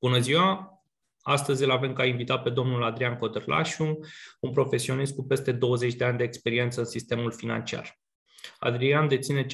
Bună 0.00 0.18
ziua! 0.18 0.70
Astăzi 1.20 1.64
îl 1.64 1.70
avem 1.70 1.92
ca 1.92 2.04
invitat 2.04 2.42
pe 2.42 2.50
domnul 2.50 2.82
Adrian 2.82 3.16
Codărlașu, 3.16 3.98
un 4.40 4.50
profesionist 4.50 5.14
cu 5.14 5.26
peste 5.26 5.52
20 5.52 5.94
de 5.94 6.04
ani 6.04 6.18
de 6.18 6.24
experiență 6.24 6.80
în 6.80 6.86
sistemul 6.86 7.32
financiar. 7.32 8.00
Adrian 8.58 9.08
deține 9.08 9.46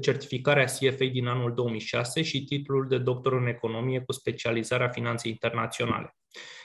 certificarea 0.00 0.64
CFA 0.64 1.04
din 1.12 1.26
anul 1.26 1.54
2006 1.54 2.22
și 2.22 2.44
titlul 2.44 2.88
de 2.88 2.98
doctor 2.98 3.32
în 3.32 3.46
economie 3.46 4.00
cu 4.00 4.12
specializarea 4.12 4.88
finanțe 4.88 5.28
internaționale. 5.28 6.16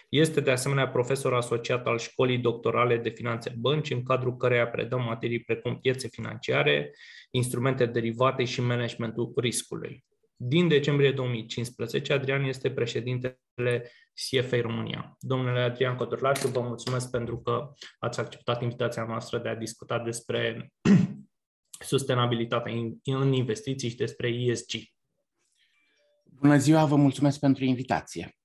Este 0.09 0.41
de 0.41 0.51
asemenea 0.51 0.89
profesor 0.89 1.33
asociat 1.33 1.87
al 1.87 1.97
Școlii 1.97 2.37
Doctorale 2.37 2.97
de 2.97 3.09
Finanțe 3.09 3.55
Bănci, 3.57 3.91
în 3.91 4.03
cadrul 4.03 4.37
căreia 4.37 4.67
predă 4.67 4.97
materii 4.97 5.43
precum 5.43 5.79
piețe 5.79 6.07
financiare, 6.07 6.91
instrumente 7.31 7.85
derivate 7.85 8.43
și 8.43 8.61
managementul 8.61 9.31
riscului. 9.35 10.03
Din 10.43 10.67
decembrie 10.67 11.11
2015, 11.11 12.13
Adrian 12.13 12.43
este 12.43 12.71
președintele 12.71 13.91
CFA 14.13 14.61
România. 14.61 15.15
Domnule 15.19 15.59
Adrian 15.59 15.95
Codorlaciu, 15.95 16.47
vă 16.47 16.61
mulțumesc 16.61 17.09
pentru 17.09 17.41
că 17.41 17.73
ați 17.99 18.19
acceptat 18.19 18.61
invitația 18.61 19.05
noastră 19.05 19.37
de 19.37 19.49
a 19.49 19.55
discuta 19.55 19.99
despre 19.99 20.71
sustenabilitatea 21.91 22.73
în 23.03 23.33
investiții 23.33 23.89
și 23.89 23.95
despre 23.95 24.27
ESG. 24.27 24.71
Bună 26.23 26.57
ziua, 26.57 26.85
vă 26.85 26.95
mulțumesc 26.95 27.39
pentru 27.39 27.63
invitație. 27.63 28.37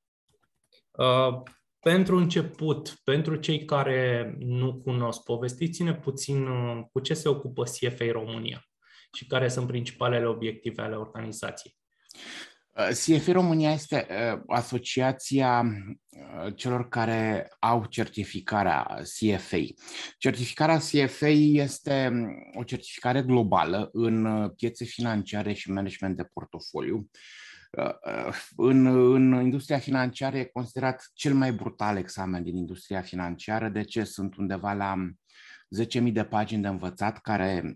Uh, 0.90 1.42
pentru 1.80 2.16
început, 2.16 3.00
pentru 3.04 3.36
cei 3.36 3.64
care 3.64 4.34
nu 4.38 4.74
cunosc, 4.74 5.22
povestiți-ne 5.22 5.94
puțin 5.94 6.46
uh, 6.46 6.84
cu 6.92 7.00
ce 7.00 7.14
se 7.14 7.28
ocupă 7.28 7.62
CFA 7.62 8.10
România 8.10 8.68
și 9.12 9.26
care 9.26 9.48
sunt 9.48 9.66
principalele 9.66 10.26
obiective 10.26 10.82
ale 10.82 10.96
organizației. 10.96 11.76
CFA 12.76 13.32
România 13.32 13.72
este 13.72 14.06
uh, 14.10 14.40
asociația 14.46 15.64
uh, 15.64 16.54
celor 16.54 16.88
care 16.88 17.48
au 17.58 17.84
certificarea 17.84 19.02
CFA. 19.02 19.58
Certificarea 20.18 20.78
CFA 20.78 21.28
este 21.28 22.08
um, 22.12 22.26
o 22.54 22.62
certificare 22.62 23.22
globală 23.22 23.88
în 23.92 24.24
uh, 24.24 24.50
piețe 24.56 24.84
financiare 24.84 25.52
și 25.52 25.70
management 25.70 26.16
de 26.16 26.24
portofoliu. 26.32 27.08
În, 28.56 28.86
în 29.14 29.42
industria 29.42 29.78
financiară 29.78 30.36
e 30.36 30.44
considerat 30.44 31.10
cel 31.14 31.34
mai 31.34 31.52
brutal 31.52 31.96
examen 31.96 32.42
din 32.42 32.56
industria 32.56 33.00
financiară. 33.00 33.68
De 33.68 33.82
ce? 33.82 34.04
Sunt 34.04 34.36
undeva 34.36 34.72
la 34.72 34.94
10.000 36.02 36.12
de 36.12 36.24
pagini 36.24 36.62
de 36.62 36.68
învățat 36.68 37.20
care 37.20 37.74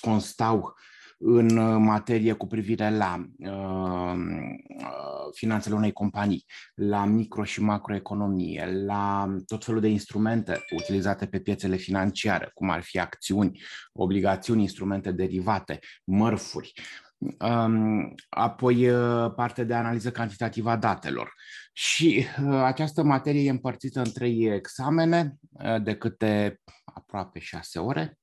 constau 0.00 0.74
în 1.18 1.56
uh, 1.56 1.76
materie 1.78 2.32
cu 2.32 2.46
privire 2.46 2.90
la 2.96 3.28
uh, 3.38 4.18
uh, 4.68 5.32
finanțele 5.32 5.74
unei 5.74 5.92
companii, 5.92 6.44
la 6.74 7.04
micro 7.04 7.44
și 7.44 7.62
macroeconomie, 7.62 8.82
la 8.86 9.34
tot 9.46 9.64
felul 9.64 9.80
de 9.80 9.88
instrumente 9.88 10.64
utilizate 10.70 11.26
pe 11.26 11.40
piețele 11.40 11.76
financiare, 11.76 12.50
cum 12.54 12.70
ar 12.70 12.82
fi 12.82 12.98
acțiuni, 12.98 13.60
obligațiuni, 13.92 14.62
instrumente 14.62 15.12
derivate, 15.12 15.78
mărfuri. 16.04 16.72
Um, 17.38 18.14
apoi 18.28 18.88
uh, 18.88 19.32
parte 19.34 19.64
de 19.64 19.74
analiză 19.74 20.10
cantitativă 20.10 20.70
a 20.70 20.76
datelor. 20.76 21.32
Și 21.72 22.26
această 22.64 23.02
materie 23.02 23.46
e 23.46 23.50
împărțită 23.50 23.98
în 23.98 24.12
trei 24.12 24.44
examene 24.54 25.34
de 25.82 25.96
câte 25.96 26.60
aproape 26.84 27.38
șase 27.38 27.78
ore 27.78 28.18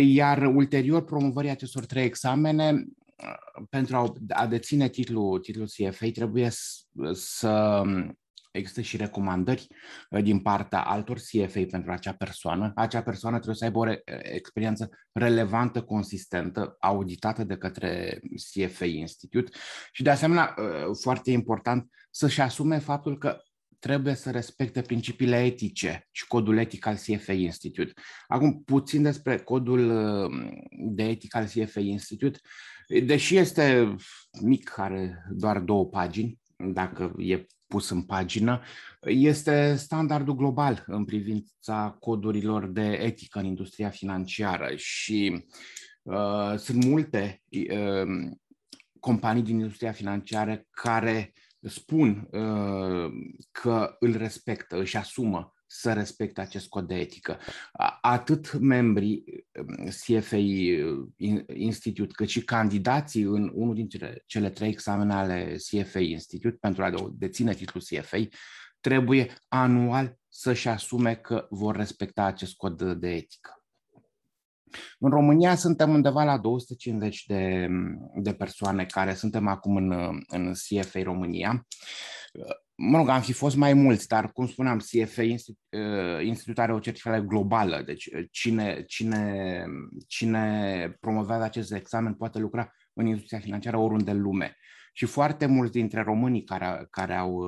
iar 0.00 0.42
ulterior 0.42 1.04
promovării 1.04 1.50
acestor 1.50 1.86
trei 1.86 2.04
examene, 2.04 2.84
pentru 3.70 4.14
a 4.28 4.46
deține 4.46 4.88
titlul, 4.88 5.40
titlul 5.40 5.66
CFA, 5.66 6.06
trebuie 6.12 6.48
să 7.12 7.82
există 8.50 8.80
și 8.80 8.96
recomandări 8.96 9.66
din 10.22 10.40
partea 10.40 10.80
altor 10.80 11.16
CFA 11.16 11.60
pentru 11.70 11.92
acea 11.92 12.12
persoană. 12.12 12.72
Acea 12.74 13.02
persoană 13.02 13.36
trebuie 13.36 13.56
să 13.56 13.64
aibă 13.64 13.78
o 13.78 13.92
experiență 14.34 14.90
relevantă, 15.12 15.82
consistentă, 15.82 16.76
auditată 16.80 17.44
de 17.44 17.56
către 17.56 18.20
CFA 18.52 18.84
Institute 18.84 19.50
și, 19.92 20.02
de 20.02 20.10
asemenea, 20.10 20.54
foarte 21.02 21.30
important, 21.30 21.90
să-și 22.10 22.40
asume 22.40 22.78
faptul 22.78 23.18
că 23.18 23.40
trebuie 23.82 24.14
să 24.14 24.30
respecte 24.30 24.80
principiile 24.80 25.44
etice 25.44 26.08
și 26.10 26.26
codul 26.26 26.58
etic 26.58 26.86
al 26.86 26.94
CFA 26.94 27.32
Institute. 27.32 27.92
Acum, 28.26 28.62
puțin 28.62 29.02
despre 29.02 29.38
codul 29.38 29.90
uh, 29.90 30.52
de 30.70 31.02
etică 31.02 31.38
al 31.38 31.44
CFA 31.44 31.80
Institute. 31.80 32.38
Deși 33.04 33.36
este 33.36 33.96
mic, 34.40 34.78
are 34.78 35.24
doar 35.30 35.58
două 35.58 35.86
pagini, 35.86 36.40
dacă 36.56 37.14
e 37.18 37.46
pus 37.66 37.90
în 37.90 38.02
pagină, 38.02 38.62
este 39.00 39.74
standardul 39.76 40.34
global 40.34 40.84
în 40.86 41.04
privința 41.04 41.96
codurilor 42.00 42.66
de 42.66 42.90
etică 43.02 43.38
în 43.38 43.44
industria 43.44 43.88
financiară 43.88 44.72
și 44.76 45.44
uh, 46.02 46.54
sunt 46.56 46.84
multe 46.84 47.42
uh, 47.70 48.30
companii 49.00 49.42
din 49.42 49.58
industria 49.58 49.92
financiară 49.92 50.66
care 50.70 51.32
spun 51.68 52.28
uh, 52.30 53.12
că 53.50 53.96
îl 53.98 54.16
respectă, 54.16 54.76
își 54.76 54.96
asumă 54.96 55.54
să 55.66 55.92
respecte 55.92 56.40
acest 56.40 56.68
cod 56.68 56.86
de 56.86 56.94
etică. 56.94 57.38
Atât 58.00 58.58
membrii 58.58 59.24
um, 59.60 59.84
CFA 59.84 60.36
uh, 60.36 61.42
Institute, 61.54 62.12
cât 62.12 62.28
și 62.28 62.44
candidații 62.44 63.22
în 63.22 63.50
unul 63.54 63.74
dintre 63.74 64.22
cele 64.26 64.50
trei 64.50 64.68
examene 64.68 65.12
ale 65.12 65.56
CFA 65.70 65.98
Institute 65.98 66.56
pentru 66.60 66.82
a 66.82 66.92
deține 67.12 67.54
titlul 67.54 67.82
CFA, 67.82 68.18
trebuie 68.80 69.34
anual 69.48 70.18
să-și 70.28 70.68
asume 70.68 71.14
că 71.14 71.46
vor 71.50 71.76
respecta 71.76 72.24
acest 72.24 72.56
cod 72.56 72.92
de 72.92 73.10
etică. 73.10 73.61
În 74.98 75.10
România 75.10 75.54
suntem 75.54 75.90
undeva 75.90 76.24
la 76.24 76.38
250 76.38 77.24
de, 77.26 77.68
de 78.22 78.32
persoane 78.32 78.84
care 78.84 79.14
suntem 79.14 79.46
acum 79.46 79.76
în, 79.76 80.20
în 80.26 80.52
CFA 80.52 81.02
România. 81.02 81.66
Mă 82.74 82.96
rog, 82.96 83.08
am 83.08 83.20
fi 83.20 83.32
fost 83.32 83.56
mai 83.56 83.72
mulți, 83.72 84.08
dar 84.08 84.32
cum 84.32 84.46
spuneam, 84.46 84.78
CFA 84.78 85.22
Institut 86.22 86.58
are 86.58 86.72
o 86.72 86.78
certificare 86.78 87.20
globală, 87.20 87.82
deci 87.86 88.08
cine, 88.30 88.82
cine, 88.82 89.64
cine 90.06 90.96
promovează 91.00 91.42
acest 91.42 91.72
examen 91.72 92.14
poate 92.14 92.38
lucra 92.38 92.72
în 92.92 93.06
industria 93.06 93.38
financiară 93.38 93.76
oriunde 93.76 94.10
în 94.10 94.20
lume. 94.20 94.56
Și 94.92 95.06
foarte 95.06 95.46
mulți 95.46 95.72
dintre 95.72 96.02
românii 96.02 96.44
care, 96.44 96.86
care 96.90 97.14
au 97.14 97.42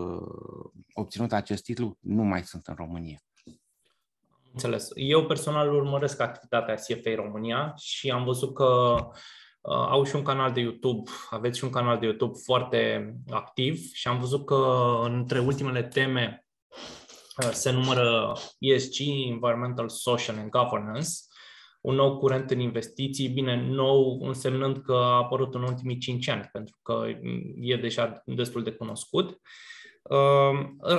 obținut 0.93 1.33
acest 1.33 1.63
titlu 1.63 1.99
nu 2.01 2.23
mai 2.23 2.43
sunt 2.43 2.67
în 2.67 2.75
România. 2.75 3.19
Înțeles. 4.55 4.91
Eu 4.95 5.27
personal 5.27 5.75
urmăresc 5.75 6.21
activitatea 6.21 6.75
CFA 6.75 7.15
România 7.15 7.75
și 7.77 8.11
am 8.11 8.25
văzut 8.25 8.55
că 8.55 8.95
uh, 9.61 9.87
au 9.89 10.05
și 10.05 10.17
un 10.17 10.23
canal 10.23 10.53
de 10.53 10.61
YouTube, 10.61 11.11
aveți 11.31 11.59
și 11.59 11.65
un 11.65 11.71
canal 11.71 11.99
de 11.99 12.07
YouTube 12.07 12.39
foarte 12.45 13.13
activ 13.31 13.93
și 13.93 14.09
am 14.09 14.19
văzut 14.19 14.47
că 14.47 14.65
între 15.03 15.39
ultimele 15.39 15.83
teme 15.83 16.45
uh, 17.43 17.51
se 17.51 17.71
numără 17.71 18.33
ESG, 18.59 19.01
Environmental, 19.29 19.89
Social 19.89 20.37
and 20.39 20.51
Governance, 20.51 21.09
un 21.81 21.95
nou 21.95 22.19
curent 22.19 22.51
în 22.51 22.61
investiții, 22.61 23.29
bine, 23.29 23.67
nou 23.67 24.21
însemnând 24.21 24.83
că 24.83 24.93
a 24.93 25.17
apărut 25.17 25.55
în 25.55 25.63
ultimii 25.63 25.99
5 25.99 26.29
ani, 26.29 26.49
pentru 26.53 26.79
că 26.83 27.05
e 27.61 27.77
deja 27.77 28.23
destul 28.25 28.63
de 28.63 28.73
cunoscut. 28.73 29.31
Uh, 29.31 29.37
Ehm, 29.37 29.84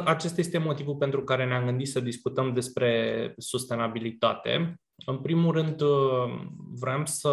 acesta 0.05 0.41
este 0.41 0.57
motivul 0.57 0.95
pentru 0.95 1.23
care 1.23 1.45
ne-am 1.45 1.65
gândit 1.65 1.87
să 1.87 1.99
discutăm 1.99 2.53
despre 2.53 3.33
sustenabilitate. 3.37 4.79
În 5.05 5.17
primul 5.17 5.53
rând, 5.53 5.81
ehm, 5.81 6.55
vrem 6.79 7.05
să 7.05 7.29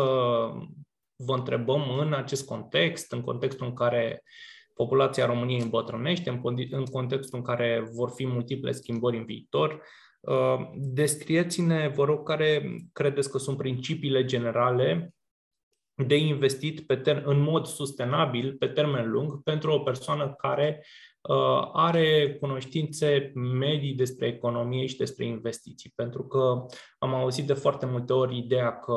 vă 1.17 1.35
întrebăm 1.35 1.99
în 1.99 2.13
acest 2.13 2.47
context, 2.47 3.13
în 3.13 3.21
contextul 3.21 3.67
în 3.67 3.75
care 3.75 4.23
populația 4.75 5.27
României 5.27 5.61
îmbătrânește, 5.61 6.41
în 6.71 6.85
contextul 6.85 7.39
în 7.39 7.45
care 7.45 7.91
vor 7.93 8.11
fi 8.15 8.27
multiple 8.27 8.73
schimbări 8.73 9.17
în 9.17 9.25
viitor, 9.25 9.83
ehm, 10.21 10.73
descrieți-ne, 10.75 11.89
vă 11.89 12.05
rog, 12.05 12.27
care 12.27 12.77
credeți 12.93 13.31
că 13.31 13.39
sunt 13.39 13.57
principiile 13.57 14.25
generale 14.25 15.15
de 15.95 16.17
investit 16.17 16.87
pe 16.87 17.01
ter- 17.01 17.23
în 17.25 17.41
mod 17.41 17.67
sustenabil, 17.67 18.57
pe 18.59 18.67
termen 18.67 19.11
lung, 19.11 19.43
pentru 19.43 19.73
o 19.73 19.79
persoană 19.79 20.35
care 20.35 20.81
Uh, 20.81 21.12
are 21.73 22.37
cunoștințe 22.41 23.33
medii 23.35 23.95
despre 23.95 24.27
economie 24.27 24.87
și 24.87 24.97
despre 24.97 25.25
investiții, 25.25 25.93
pentru 25.95 26.27
că 26.27 26.67
am 26.99 27.15
auzit 27.15 27.47
de 27.47 27.53
foarte 27.53 27.87
multe 27.87 28.13
ori 28.13 28.37
ideea 28.37 28.79
că 28.79 28.93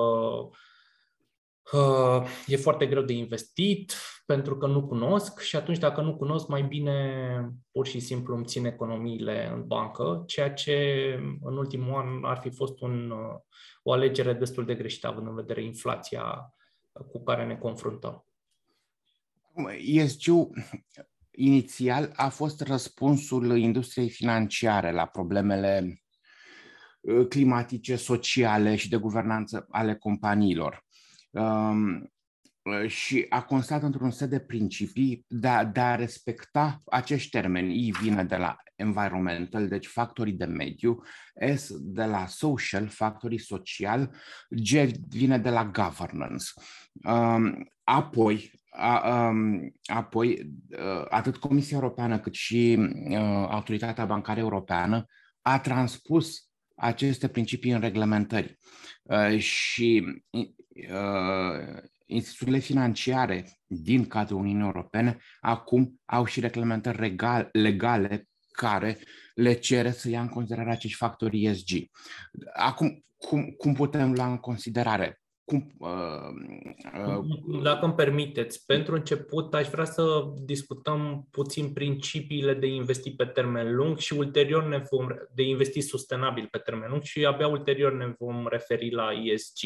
uh, 1.71 2.27
e 2.47 2.55
foarte 2.55 2.85
greu 2.85 3.01
de 3.01 3.13
investit 3.13 3.93
pentru 4.25 4.57
că 4.57 4.67
nu 4.67 4.87
cunosc 4.87 5.39
și 5.39 5.55
atunci 5.55 5.77
dacă 5.77 6.01
nu 6.01 6.15
cunosc, 6.15 6.47
mai 6.47 6.63
bine 6.63 7.49
pur 7.71 7.87
și 7.87 7.99
simplu 7.99 8.35
îmi 8.35 8.45
țin 8.45 8.65
economiile 8.65 9.49
în 9.53 9.67
bancă, 9.67 10.23
ceea 10.27 10.53
ce 10.53 11.03
în 11.41 11.57
ultimul 11.57 11.93
an 11.93 12.23
ar 12.23 12.37
fi 12.37 12.49
fost 12.49 12.81
un, 12.81 13.09
uh, 13.09 13.39
o 13.83 13.91
alegere 13.91 14.33
destul 14.33 14.65
de 14.65 14.75
greșită 14.75 15.07
având 15.07 15.27
în 15.27 15.35
vedere 15.35 15.63
inflația 15.63 16.53
cu 17.11 17.23
care 17.23 17.45
ne 17.45 17.57
confruntăm. 17.57 18.25
ESG-ul 19.85 20.49
inițial 21.35 22.11
a 22.15 22.29
fost 22.29 22.61
răspunsul 22.61 23.57
industriei 23.57 24.09
financiare 24.09 24.91
la 24.91 25.05
problemele 25.05 26.01
uh, 27.01 27.27
climatice, 27.27 27.95
sociale 27.95 28.75
și 28.75 28.89
de 28.89 28.97
guvernanță 28.97 29.67
ale 29.69 29.95
companiilor. 29.95 30.85
Um, 31.31 32.11
uh, 32.61 32.87
și 32.87 33.25
a 33.29 33.43
constat 33.43 33.83
într-un 33.83 34.11
set 34.11 34.29
de 34.29 34.39
principii 34.39 35.25
de 35.27 35.47
a, 35.47 35.65
de 35.65 35.79
a 35.79 35.95
respecta 35.95 36.81
acești 36.85 37.29
termeni. 37.29 37.87
I 37.87 37.91
vine 38.01 38.23
de 38.23 38.35
la 38.35 38.55
environmental, 38.75 39.67
deci 39.67 39.87
factorii 39.87 40.33
de 40.33 40.45
mediu, 40.45 41.01
S 41.55 41.71
de 41.79 42.05
la 42.05 42.25
social, 42.25 42.87
factorii 42.87 43.39
social, 43.39 44.15
G 44.49 44.69
vine 45.07 45.37
de 45.37 45.49
la 45.49 45.65
governance. 45.65 46.45
Um, 47.03 47.67
apoi, 47.83 48.51
a, 48.75 49.27
um, 49.29 49.73
apoi, 49.85 50.55
uh, 50.69 51.05
atât 51.09 51.37
Comisia 51.37 51.77
Europeană 51.77 52.19
cât 52.19 52.33
și 52.33 52.77
uh, 52.79 53.17
Autoritatea 53.49 54.05
Bancară 54.05 54.39
Europeană 54.39 55.05
a 55.41 55.59
transpus 55.59 56.49
aceste 56.75 57.27
principii 57.27 57.71
în 57.71 57.79
reglementări. 57.79 58.57
Uh, 59.03 59.37
și 59.39 60.03
instituțiile 62.05 62.59
financiare 62.59 63.59
din 63.65 64.07
cadrul 64.07 64.39
Uniunii 64.39 64.65
Europene 64.65 65.17
acum 65.39 66.01
au 66.05 66.25
și 66.25 66.39
reglementări 66.39 67.15
legale 67.51 68.27
care 68.51 68.97
le 69.33 69.53
cere 69.53 69.91
să 69.91 70.09
ia 70.09 70.21
în 70.21 70.29
considerare 70.29 70.71
acești 70.71 70.97
factori 70.97 71.45
ESG. 71.45 71.69
Acum, 72.53 73.05
cum, 73.17 73.49
cum 73.57 73.73
putem 73.73 74.13
lua 74.13 74.27
în 74.27 74.37
considerare? 74.37 75.19
Cum, 75.45 75.75
uh, 75.79 75.89
uh, 77.07 77.61
Dacă 77.63 77.85
îmi 77.85 77.93
permiteți, 77.93 78.65
pentru 78.65 78.95
început 78.95 79.53
aș 79.53 79.67
vrea 79.67 79.85
să 79.85 80.23
discutăm 80.43 81.27
puțin 81.31 81.73
principiile 81.73 82.53
de 82.53 82.67
investi 82.67 83.11
pe 83.15 83.25
termen 83.25 83.75
lung 83.75 83.97
și 83.97 84.13
ulterior 84.13 84.63
ne 84.63 84.83
vom 84.91 85.07
de 85.33 85.43
investi 85.43 85.81
sustenabil 85.81 86.47
pe 86.51 86.57
termen 86.57 86.89
lung 86.89 87.03
și 87.03 87.25
abia 87.25 87.47
ulterior 87.47 87.93
ne 87.93 88.13
vom 88.17 88.47
referi 88.47 88.91
la 88.91 89.11
ESG. 89.23 89.57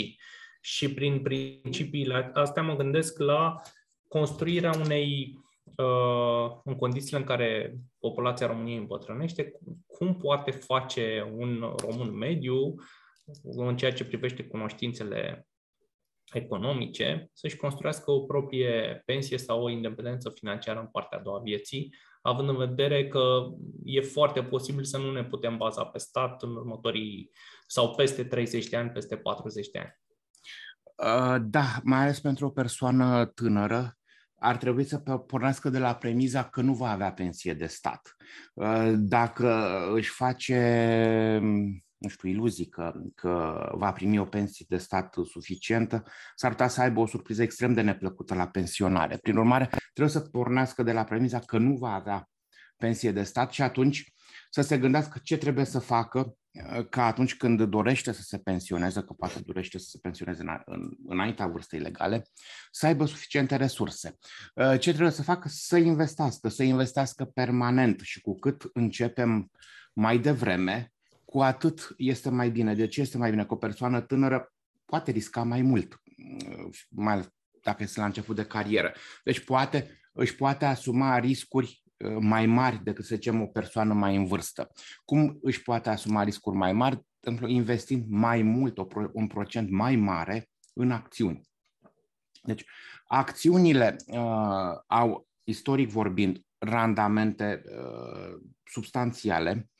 Și 0.62 0.94
prin 0.94 1.22
principiile 1.22 2.32
astea 2.34 2.64
mă 2.64 2.76
gândesc 2.76 3.20
la 3.20 3.62
construirea 4.08 4.72
unei 4.84 5.40
uh, 5.76 6.60
în 6.64 6.76
condițiile 6.76 7.18
în 7.18 7.26
care 7.26 7.76
populația 8.00 8.48
României 8.48 8.78
îmbătrânește, 8.78 9.52
cum 9.88 10.18
poate 10.18 10.52
face 10.52 11.34
un 11.38 11.74
român 11.78 12.18
mediu 12.18 12.76
în 13.44 13.78
ceea 13.78 13.94
ce 13.94 14.06
privește 14.06 14.44
cunoștințele 14.44 15.49
economice, 16.34 17.30
să-și 17.34 17.58
construiască 17.58 18.12
o 18.12 18.20
proprie 18.20 19.02
pensie 19.06 19.38
sau 19.38 19.64
o 19.64 19.70
independență 19.70 20.32
financiară 20.36 20.80
în 20.80 20.88
partea 20.88 21.18
a 21.18 21.22
doua 21.22 21.40
vieții, 21.40 21.94
având 22.22 22.50
în 22.50 22.58
vedere 22.58 23.08
că 23.08 23.48
e 23.84 24.02
foarte 24.02 24.44
posibil 24.44 24.84
să 24.84 24.98
nu 24.98 25.12
ne 25.12 25.24
putem 25.24 25.58
baza 25.58 25.86
pe 25.86 25.98
stat 25.98 26.44
în 26.44 26.56
următorii 26.56 27.32
sau 27.68 27.96
peste 27.96 28.24
30 28.24 28.68
de 28.68 28.78
ani, 28.78 28.90
peste 28.90 29.18
40 29.18 29.70
de 29.70 29.80
ani. 29.80 30.00
Uh, 30.96 31.42
da, 31.42 31.66
mai 31.84 32.00
ales 32.00 32.20
pentru 32.20 32.46
o 32.46 32.50
persoană 32.50 33.26
tânără, 33.26 33.98
ar 34.36 34.58
trebui 34.58 34.84
să 34.84 34.98
pornească 35.28 35.70
de 35.70 35.80
la 35.80 35.96
premiza 35.96 36.44
că 36.44 36.62
nu 36.62 36.74
va 36.74 36.90
avea 36.90 37.12
pensie 37.12 37.54
de 37.54 37.66
stat. 37.66 38.16
Uh, 38.54 38.94
dacă 38.96 39.80
își 39.94 40.10
face 40.10 40.56
nu 42.00 42.10
știu, 42.10 42.30
iluzii 42.30 42.68
că, 42.68 42.94
că 43.16 43.64
va 43.74 43.92
primi 43.92 44.20
o 44.20 44.26
pensie 44.26 44.66
de 44.70 44.78
stat 44.78 45.16
suficientă, 45.26 46.04
s-ar 46.36 46.52
putea 46.52 46.68
să 46.68 46.82
aibă 46.82 47.00
o 47.00 47.06
surpriză 47.06 47.42
extrem 47.42 47.74
de 47.74 47.82
neplăcută 47.82 48.34
la 48.34 48.48
pensionare. 48.48 49.18
Prin 49.18 49.38
urmare, 49.38 49.70
trebuie 49.94 50.14
să 50.14 50.20
pornească 50.20 50.84
de 50.84 50.92
la 50.92 51.04
premiza 51.04 51.40
că 51.40 51.58
nu 51.58 51.76
va 51.76 51.94
avea 51.94 52.30
pensie 52.78 53.12
de 53.12 53.24
stat 53.24 53.52
și 53.52 53.62
atunci 53.62 54.14
să 54.50 54.62
se 54.62 54.78
gândească 54.78 55.20
ce 55.24 55.38
trebuie 55.38 55.66
să 55.66 55.80
facă 55.80 56.34
ca 56.90 57.06
atunci 57.06 57.38
când 57.38 57.64
dorește 57.64 58.12
să 58.12 58.22
se 58.22 58.38
pensioneze, 58.38 59.02
că 59.02 59.14
poate 59.14 59.40
dorește 59.46 59.78
să 59.78 59.88
se 59.90 59.98
pensioneze 60.02 60.42
în, 60.42 60.62
în, 60.66 60.90
înaintea 61.08 61.48
vârstei 61.48 61.80
legale, 61.80 62.24
să 62.72 62.86
aibă 62.86 63.06
suficiente 63.06 63.56
resurse. 63.56 64.18
Ce 64.56 64.92
trebuie 64.92 65.12
să 65.12 65.24
facă? 65.24 65.48
Să 65.52 65.78
investească, 65.78 66.50
să 66.50 66.64
investească 66.64 67.26
permanent 67.26 68.00
și 68.00 68.22
cu 68.22 68.40
cât 68.40 68.70
începem 68.74 69.52
mai 69.94 70.18
devreme, 70.18 70.94
cu 71.30 71.42
atât 71.42 71.94
este 71.98 72.30
mai 72.30 72.50
bine. 72.50 72.76
De 72.76 72.88
ce 72.88 73.02
este 73.02 73.18
mai 73.18 73.30
bine? 73.30 73.46
Că 73.46 73.54
o 73.54 73.58
persoană 73.58 74.02
tânără 74.02 74.54
poate 74.86 75.12
risca 75.12 75.44
mai 75.44 75.62
mult, 75.62 76.02
mai 76.90 77.14
ales 77.14 77.34
dacă 77.62 77.84
este 77.84 78.00
la 78.00 78.06
început 78.06 78.36
de 78.36 78.46
carieră. 78.46 78.94
Deci 79.24 79.40
poate, 79.40 80.00
își 80.14 80.36
poate 80.36 80.66
asuma 80.66 81.20
riscuri 81.20 81.84
uh, 81.98 82.18
mai 82.20 82.46
mari 82.46 82.84
decât, 82.84 83.06
să 83.06 83.16
zicem, 83.16 83.42
o 83.42 83.46
persoană 83.46 83.94
mai 83.94 84.16
în 84.16 84.26
vârstă. 84.26 84.72
Cum 85.06 85.40
își 85.42 85.62
poate 85.62 85.90
asuma 85.90 86.24
riscuri 86.24 86.58
mai 86.58 86.74
mari? 86.74 86.96
De 86.96 87.02
exemplu, 87.20 87.48
investind 87.48 88.06
mai 88.08 88.42
mult, 88.42 88.78
un 89.14 89.28
procent 89.28 89.70
mai 89.70 89.96
mare 89.96 90.50
în 90.74 90.92
acțiuni. 90.92 91.42
Deci, 92.44 92.66
acțiunile 93.08 93.96
uh, 94.08 94.78
au, 94.88 95.28
istoric 95.44 95.90
vorbind, 95.90 96.42
randamente 96.58 97.62
uh, 97.66 98.42
substanțiale, 98.64 99.52
uh, 99.52 99.79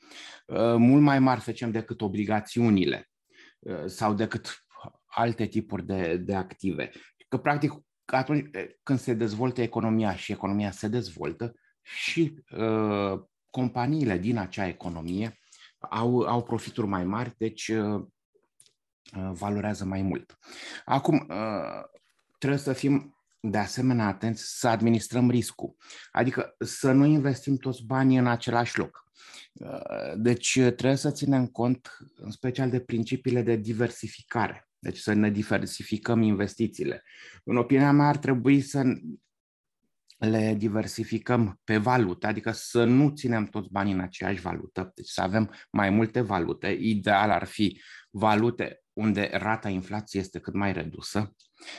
mult 0.76 1.02
mai 1.02 1.18
mari, 1.18 1.40
să 1.40 1.50
zicem, 1.50 1.70
decât 1.70 2.00
obligațiunile 2.00 3.10
uh, 3.58 3.84
sau 3.86 4.14
decât 4.14 4.64
alte 5.06 5.46
tipuri 5.46 5.86
de, 5.86 6.16
de 6.16 6.34
active. 6.34 6.90
Că, 7.28 7.38
practic, 7.38 7.72
atunci 8.04 8.50
când 8.82 8.98
se 8.98 9.14
dezvoltă 9.14 9.62
economia 9.62 10.16
și 10.16 10.32
economia 10.32 10.70
se 10.70 10.88
dezvoltă 10.88 11.54
și 11.82 12.42
uh, 12.56 13.20
companiile 13.50 14.18
din 14.18 14.38
acea 14.38 14.66
economie 14.66 15.38
au, 15.78 16.20
au 16.20 16.42
profituri 16.42 16.86
mai 16.86 17.04
mari, 17.04 17.34
deci 17.38 17.68
uh, 17.68 18.02
valorează 19.32 19.84
mai 19.84 20.02
mult. 20.02 20.38
Acum, 20.84 21.26
uh, 21.28 21.82
trebuie 22.38 22.60
să 22.60 22.72
fim 22.72 23.14
de 23.40 23.58
asemenea 23.58 24.06
atenți 24.06 24.58
să 24.58 24.68
administrăm 24.68 25.30
riscul, 25.30 25.76
adică 26.12 26.54
să 26.58 26.92
nu 26.92 27.04
investim 27.04 27.56
toți 27.56 27.84
banii 27.84 28.16
în 28.16 28.26
același 28.26 28.78
loc. 28.78 29.08
Uh, 29.52 30.12
deci 30.16 30.52
trebuie 30.52 30.96
să 30.96 31.10
ținem 31.10 31.46
cont 31.46 31.96
în 32.16 32.30
special 32.30 32.70
de 32.70 32.80
principiile 32.80 33.42
de 33.42 33.56
diversificare, 33.56 34.68
deci 34.78 34.98
să 34.98 35.12
ne 35.12 35.30
diversificăm 35.30 36.22
investițiile. 36.22 37.02
În 37.44 37.56
opinia 37.56 37.92
mea 37.92 38.08
ar 38.08 38.16
trebui 38.16 38.60
să 38.60 38.82
le 40.18 40.54
diversificăm 40.54 41.60
pe 41.64 41.76
valută, 41.76 42.26
adică 42.26 42.50
să 42.50 42.84
nu 42.84 43.10
ținem 43.10 43.44
toți 43.44 43.70
banii 43.70 43.92
în 43.92 44.00
aceeași 44.00 44.40
valută, 44.40 44.92
deci 44.94 45.08
să 45.08 45.20
avem 45.20 45.54
mai 45.70 45.90
multe 45.90 46.20
valute. 46.20 46.68
Ideal 46.80 47.30
ar 47.30 47.44
fi 47.44 47.80
valute 48.10 48.82
unde 48.92 49.30
rata 49.32 49.68
inflației 49.68 50.22
este 50.22 50.38
cât 50.38 50.54
mai 50.54 50.72
redusă. 50.72 51.34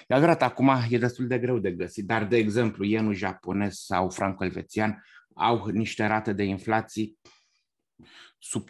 E 0.07 0.13
adevărat, 0.13 0.41
acum 0.41 0.71
e 0.89 0.97
destul 0.97 1.27
de 1.27 1.39
greu 1.39 1.59
de 1.59 1.71
găsit, 1.71 2.05
dar, 2.05 2.25
de 2.25 2.37
exemplu, 2.37 2.83
ienul 2.83 3.13
japonez 3.13 3.73
sau 3.73 4.09
franco-elvețian 4.09 5.03
au 5.33 5.65
niște 5.67 6.05
rate 6.05 6.33
de 6.33 6.43
inflații 6.43 7.19
sub 8.37 8.69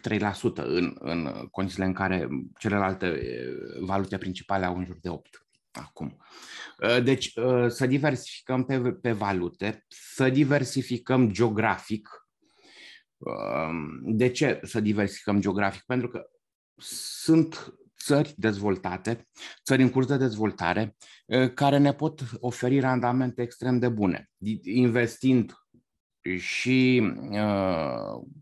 în, 0.54 0.96
în 0.98 1.48
condițiile 1.50 1.84
în 1.84 1.92
care 1.92 2.28
celelalte 2.58 3.20
valute 3.80 4.18
principale 4.18 4.64
au 4.64 4.76
în 4.76 4.84
jur 4.84 4.98
de 5.00 5.08
8% 5.08 5.12
acum. 5.72 6.16
Deci 7.02 7.32
să 7.68 7.86
diversificăm 7.86 8.64
pe, 8.64 8.92
pe 8.92 9.12
valute, 9.12 9.84
să 9.88 10.28
diversificăm 10.28 11.30
geografic. 11.30 12.08
De 14.02 14.30
ce 14.30 14.60
să 14.62 14.80
diversificăm 14.80 15.40
geografic? 15.40 15.82
Pentru 15.86 16.08
că 16.08 16.22
sunt 16.76 17.74
țări 17.98 18.34
dezvoltate, 18.36 19.28
țări 19.64 19.82
în 19.82 19.90
curs 19.90 20.06
de 20.06 20.16
dezvoltare, 20.16 20.96
care 21.54 21.78
ne 21.78 21.92
pot 21.92 22.20
oferi 22.40 22.80
randamente 22.80 23.42
extrem 23.42 23.78
de 23.78 23.88
bune, 23.88 24.30
investind 24.62 25.61
și, 26.36 27.12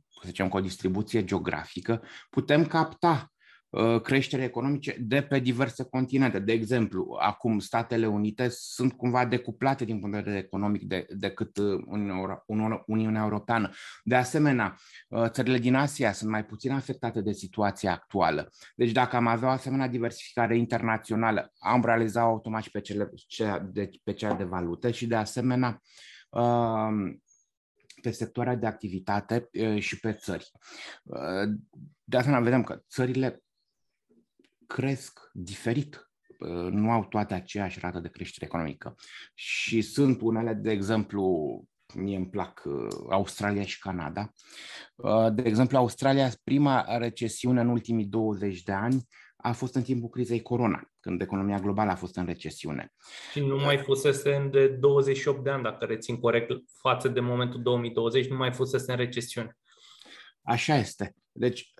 să 0.08 0.22
zicem, 0.24 0.48
cu 0.48 0.56
o 0.56 0.60
distribuție 0.60 1.24
geografică, 1.24 2.02
putem 2.30 2.66
capta 2.66 3.30
Uh, 3.70 4.00
creștere 4.00 4.42
economice 4.42 4.96
de 5.00 5.22
pe 5.22 5.38
diverse 5.38 5.84
continente. 5.84 6.38
De 6.38 6.52
exemplu, 6.52 7.16
acum 7.20 7.58
Statele 7.58 8.06
Unite 8.06 8.48
sunt 8.50 8.92
cumva 8.92 9.26
decuplate 9.26 9.84
din 9.84 9.98
punct 9.98 10.14
de 10.14 10.22
vedere 10.22 10.44
economic 10.44 10.82
de, 10.82 11.06
decât 11.08 11.56
uh, 11.56 11.82
Uniunea 12.86 13.22
Europeană. 13.22 13.70
De 14.04 14.14
asemenea, 14.14 14.76
uh, 15.08 15.28
țările 15.28 15.58
din 15.58 15.74
Asia 15.74 16.12
sunt 16.12 16.30
mai 16.30 16.44
puțin 16.44 16.72
afectate 16.72 17.20
de 17.20 17.32
situația 17.32 17.92
actuală. 17.92 18.50
Deci 18.74 18.92
dacă 18.92 19.16
am 19.16 19.26
avea 19.26 19.48
o 19.48 19.52
asemenea 19.52 19.88
diversificare 19.88 20.56
internațională, 20.56 21.52
am 21.58 21.84
realizat 21.84 22.24
automat 22.24 22.62
și 22.62 22.70
pe, 22.70 22.80
cele, 22.80 23.10
de, 23.72 23.90
pe 24.04 24.12
cea 24.12 24.34
de 24.34 24.44
valute 24.44 24.90
și 24.90 25.06
de 25.06 25.16
asemenea 25.16 25.82
pe 28.00 28.10
sectoare 28.10 28.56
de 28.56 28.66
activitate 28.66 29.48
și 29.78 30.00
pe 30.00 30.12
țări. 30.12 30.50
De 32.04 32.16
asemenea, 32.16 32.44
vedem 32.44 32.62
că 32.62 32.82
țările 32.88 33.42
cresc 34.66 35.20
diferit 35.32 36.10
nu 36.70 36.90
au 36.90 37.04
toate 37.04 37.34
aceeași 37.34 37.78
rată 37.78 37.98
de 37.98 38.08
creștere 38.08 38.44
economică. 38.44 38.94
Și 39.34 39.82
sunt 39.82 40.20
unele, 40.20 40.54
de 40.54 40.70
exemplu, 40.70 41.64
mie 41.94 42.16
îmi 42.16 42.28
plac 42.28 42.62
Australia 43.10 43.62
și 43.62 43.78
Canada. 43.78 44.32
De 45.32 45.42
exemplu, 45.42 45.76
Australia, 45.76 46.30
prima 46.44 46.96
recesiune 46.98 47.60
în 47.60 47.68
ultimii 47.68 48.06
20 48.06 48.62
de 48.62 48.72
ani 48.72 49.06
a 49.42 49.52
fost 49.52 49.74
în 49.74 49.82
timpul 49.82 50.08
crizei 50.08 50.42
corona, 50.42 50.90
când 51.00 51.20
economia 51.20 51.58
globală 51.58 51.90
a 51.90 51.94
fost 51.94 52.16
în 52.16 52.24
recesiune. 52.24 52.92
Și 53.32 53.40
nu 53.40 53.56
mai 53.56 53.78
fusese 53.78 54.48
de 54.52 54.66
28 54.68 55.44
de 55.44 55.50
ani, 55.50 55.62
dacă 55.62 55.84
rețin 55.84 56.20
corect, 56.20 56.50
față 56.80 57.08
de 57.08 57.20
momentul 57.20 57.62
2020, 57.62 58.28
nu 58.28 58.36
mai 58.36 58.52
fusese 58.52 58.90
în 58.90 58.96
recesiune. 58.96 59.58
Așa 60.42 60.76
este. 60.76 61.14
Deci, 61.32 61.72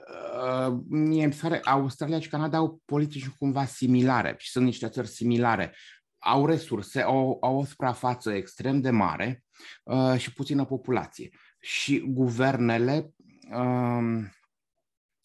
uh, 0.45 0.76
mie 0.88 1.26
mi 1.26 1.33
pare, 1.33 1.61
Australia 1.64 2.21
și 2.21 2.29
Canada 2.29 2.57
au 2.57 2.83
politici 2.85 3.29
cumva 3.29 3.64
similare 3.64 4.35
și 4.38 4.50
sunt 4.50 4.64
niște 4.64 4.88
țări 4.88 5.09
similare. 5.09 5.75
Au 6.19 6.47
resurse, 6.47 7.00
au, 7.00 7.38
au 7.40 7.57
o 7.57 7.64
suprafață 7.64 8.33
extrem 8.33 8.81
de 8.81 8.90
mare 8.90 9.45
uh, 9.83 10.14
și 10.17 10.33
puțină 10.33 10.64
populație. 10.64 11.29
Și 11.61 12.05
guvernele 12.07 13.14
uh, 13.52 14.29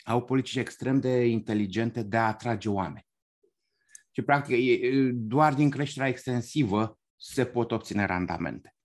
au 0.05 0.24
politici 0.24 0.55
extrem 0.55 1.00
de 1.00 1.25
inteligente 1.25 2.03
de 2.03 2.17
a 2.17 2.27
atrage 2.27 2.69
oameni. 2.69 3.07
Și, 4.12 4.21
practic, 4.21 4.57
doar 5.13 5.53
din 5.53 5.69
creșterea 5.69 6.09
extensivă 6.09 7.00
se 7.15 7.45
pot 7.45 7.71
obține 7.71 8.05
randamente. 8.05 8.75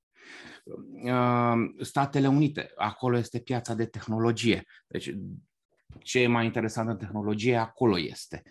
Statele 1.80 2.28
Unite, 2.28 2.70
acolo 2.76 3.16
este 3.16 3.40
piața 3.40 3.74
de 3.74 3.86
tehnologie. 3.86 4.64
Deci, 4.86 5.14
ce 5.98 6.20
e 6.20 6.26
mai 6.26 6.44
interesant 6.44 6.88
în 6.88 6.96
tehnologie, 6.96 7.56
acolo 7.56 7.98
este. 7.98 8.42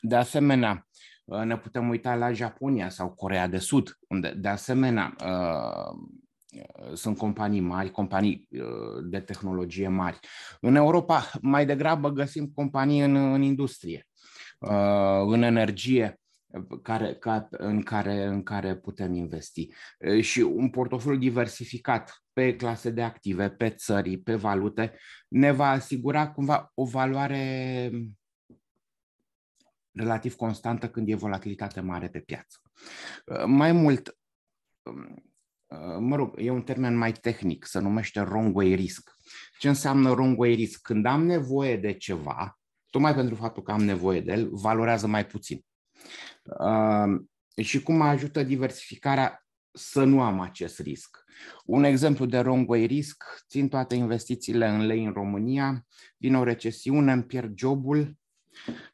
De 0.00 0.16
asemenea, 0.16 0.86
ne 1.24 1.58
putem 1.58 1.88
uita 1.88 2.14
la 2.14 2.32
Japonia 2.32 2.88
sau 2.88 3.14
Corea 3.14 3.46
de 3.46 3.58
Sud, 3.58 3.98
unde, 4.08 4.30
de 4.30 4.48
asemenea, 4.48 5.14
sunt 6.92 7.18
companii 7.18 7.60
mari, 7.60 7.90
companii 7.90 8.48
uh, 8.50 9.04
de 9.04 9.20
tehnologie 9.20 9.88
mari. 9.88 10.18
În 10.60 10.74
Europa, 10.74 11.30
mai 11.40 11.66
degrabă 11.66 12.10
găsim 12.10 12.46
companii 12.46 13.00
în, 13.00 13.16
în 13.16 13.42
industrie, 13.42 14.06
uh, 14.58 15.24
în 15.26 15.42
energie, 15.42 16.18
care, 16.82 17.14
ca, 17.14 17.48
în, 17.50 17.82
care, 17.82 18.24
în 18.24 18.42
care 18.42 18.76
putem 18.76 19.14
investi. 19.14 19.68
Uh, 19.98 20.22
și 20.22 20.40
un 20.40 20.70
portofoliu 20.70 21.18
diversificat 21.18 22.22
pe 22.32 22.56
clase 22.56 22.90
de 22.90 23.02
active, 23.02 23.50
pe 23.50 23.70
țări, 23.70 24.18
pe 24.18 24.34
valute, 24.34 24.98
ne 25.28 25.52
va 25.52 25.68
asigura 25.68 26.30
cumva 26.30 26.70
o 26.74 26.84
valoare 26.84 27.90
relativ 29.92 30.34
constantă 30.34 30.88
când 30.88 31.08
e 31.08 31.14
volatilitate 31.14 31.80
mare 31.80 32.08
pe 32.08 32.20
piață. 32.20 32.60
Mai 33.46 33.72
mult, 33.72 34.18
um, 34.82 35.24
Uh, 35.24 35.33
mă 35.98 36.16
rog, 36.16 36.34
e 36.36 36.50
un 36.50 36.62
termen 36.62 36.96
mai 36.96 37.12
tehnic, 37.12 37.64
se 37.64 37.78
numește 37.78 38.20
wrong 38.20 38.56
way 38.56 38.74
risk. 38.74 39.10
Ce 39.58 39.68
înseamnă 39.68 40.10
wrong 40.10 40.38
way 40.38 40.54
risk? 40.54 40.80
Când 40.82 41.06
am 41.06 41.26
nevoie 41.26 41.76
de 41.76 41.92
ceva, 41.92 42.58
tocmai 42.90 43.14
pentru 43.14 43.34
faptul 43.34 43.62
că 43.62 43.72
am 43.72 43.82
nevoie 43.82 44.20
de 44.20 44.32
el, 44.32 44.48
valorează 44.50 45.06
mai 45.06 45.26
puțin. 45.26 45.64
Uh, 46.42 47.20
și 47.64 47.82
cum 47.82 48.00
ajută 48.00 48.42
diversificarea 48.42 49.46
să 49.72 50.04
nu 50.04 50.22
am 50.22 50.40
acest 50.40 50.80
risc. 50.80 51.24
Un 51.64 51.84
exemplu 51.84 52.26
de 52.26 52.38
wrong 52.38 52.68
way 52.70 52.86
risk, 52.86 53.24
țin 53.48 53.68
toate 53.68 53.94
investițiile 53.94 54.68
în 54.68 54.86
lei 54.86 55.04
în 55.04 55.12
România, 55.12 55.86
vine 56.16 56.38
o 56.38 56.44
recesiune, 56.44 57.12
îmi 57.12 57.24
pierd 57.24 57.58
jobul, 57.58 58.18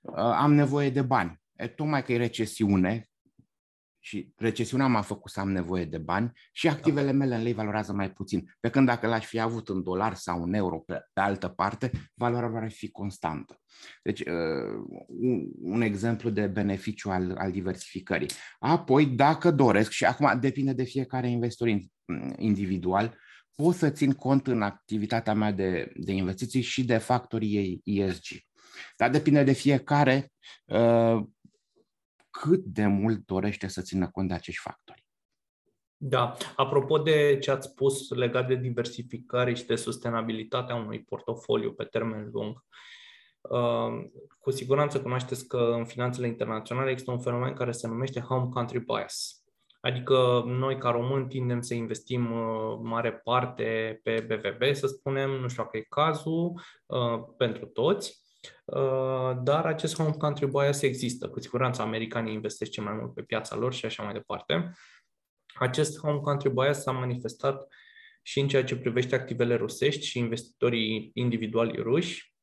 uh, 0.01 0.15
am 0.15 0.55
nevoie 0.55 0.91
de 0.91 1.03
bani. 1.03 1.41
E, 1.57 1.67
tocmai 1.69 2.05
că 2.05 2.13
e 2.13 2.17
recesiune, 2.17 3.10
și 4.03 4.33
recesiunea 4.37 4.87
m-a 4.87 5.01
făcut 5.01 5.31
să 5.31 5.41
am 5.41 5.51
nevoie 5.51 5.85
de 5.85 5.99
bani 5.99 6.33
și 6.53 6.69
activele 6.69 7.13
mele 7.13 7.35
în 7.35 7.43
lei 7.43 7.53
valorează 7.53 7.93
mai 7.93 8.13
puțin. 8.13 8.57
Pe 8.61 8.71
când 8.71 8.87
dacă 8.87 9.07
l-aș 9.07 9.27
fi 9.27 9.41
avut 9.41 9.69
în 9.69 9.83
dolar 9.83 10.15
sau 10.15 10.43
în 10.43 10.55
euro 10.55 10.79
pe, 10.79 11.01
pe 11.13 11.21
altă 11.21 11.49
parte, 11.49 11.91
valoarea 12.15 12.61
ar 12.61 12.71
fi 12.71 12.91
constantă. 12.91 13.61
Deci, 14.03 14.21
uh, 14.21 14.85
un, 15.07 15.49
un 15.61 15.81
exemplu 15.81 16.31
de 16.31 16.47
beneficiu 16.47 17.11
al, 17.11 17.35
al 17.39 17.51
diversificării. 17.51 18.31
Apoi, 18.59 19.07
dacă 19.07 19.51
doresc, 19.51 19.91
și 19.91 20.05
acum 20.05 20.41
depinde 20.41 20.73
de 20.73 20.85
fiecare 20.85 21.31
investitor 21.31 21.79
individual, 22.37 23.19
pot 23.55 23.75
să 23.75 23.91
țin 23.91 24.13
cont 24.13 24.47
în 24.47 24.63
activitatea 24.63 25.35
mea 25.35 25.53
de, 25.53 25.93
de 25.95 26.13
investiții 26.13 26.61
și 26.61 26.85
de 26.85 26.97
factorii 26.97 27.81
ESG. 27.85 28.27
Dar 28.97 29.11
depinde 29.11 29.43
de 29.43 29.53
fiecare 29.53 30.33
uh, 30.65 31.23
cât 32.31 32.65
de 32.65 32.87
mult 32.87 33.27
dorește 33.27 33.67
să 33.67 33.83
țină 33.83 34.11
cont 34.11 34.29
de 34.29 34.35
acești 34.35 34.61
factori. 34.61 35.05
Da. 35.97 36.37
Apropo 36.57 36.99
de 36.99 37.39
ce 37.41 37.51
ați 37.51 37.69
spus 37.69 38.11
legat 38.11 38.47
de 38.47 38.55
diversificare 38.55 39.55
și 39.55 39.67
de 39.67 39.77
sustenabilitatea 39.77 40.75
unui 40.75 41.03
portofoliu 41.03 41.73
pe 41.73 41.85
termen 41.85 42.29
lung, 42.33 42.65
uh, 43.41 44.11
cu 44.39 44.51
siguranță 44.51 45.01
cunoașteți 45.01 45.49
că 45.49 45.75
în 45.77 45.85
finanțele 45.85 46.27
internaționale 46.27 46.91
există 46.91 47.11
un 47.11 47.21
fenomen 47.21 47.55
care 47.55 47.73
se 47.73 47.87
numește 47.87 48.21
home 48.21 48.49
country 48.49 48.79
bias. 48.79 49.45
Adică 49.81 50.43
noi 50.47 50.79
ca 50.79 50.91
români 50.91 51.29
tindem 51.29 51.61
să 51.61 51.75
investim 51.75 52.33
uh, 52.33 52.79
mare 52.83 53.13
parte 53.13 54.01
pe 54.03 54.27
BVB, 54.29 54.75
să 54.75 54.87
spunem, 54.87 55.31
nu 55.31 55.49
știu 55.49 55.63
dacă 55.63 55.77
e 55.77 55.87
cazul, 55.89 56.61
uh, 56.87 57.21
pentru 57.37 57.67
toți, 57.67 58.21
Uh, 58.21 58.30
dar 59.43 59.67
acest 59.67 59.97
home 59.97 60.17
country 60.19 60.47
bias 60.47 60.83
există. 60.83 61.29
Cu 61.29 61.41
siguranță 61.41 61.83
americanii 61.83 62.33
investesc 62.33 62.71
cel 62.71 62.85
mai 62.85 62.93
mult 62.93 63.15
pe 63.15 63.23
piața 63.23 63.57
lor 63.57 63.73
și 63.73 63.85
așa 63.85 64.03
mai 64.03 64.13
departe. 64.13 64.73
Acest 65.55 66.01
home 66.01 66.21
country 66.21 66.51
bias 66.51 66.83
s-a 66.83 66.93
manifestat 66.93 67.67
și 68.23 68.41
în 68.41 68.49
ceea 68.49 68.65
ce 68.65 68.77
privește 68.77 69.15
activele 69.15 69.55
rusești 69.55 70.07
și 70.07 70.19
investitorii 70.19 71.11
individuali 71.15 71.83
ruși, 71.83 72.35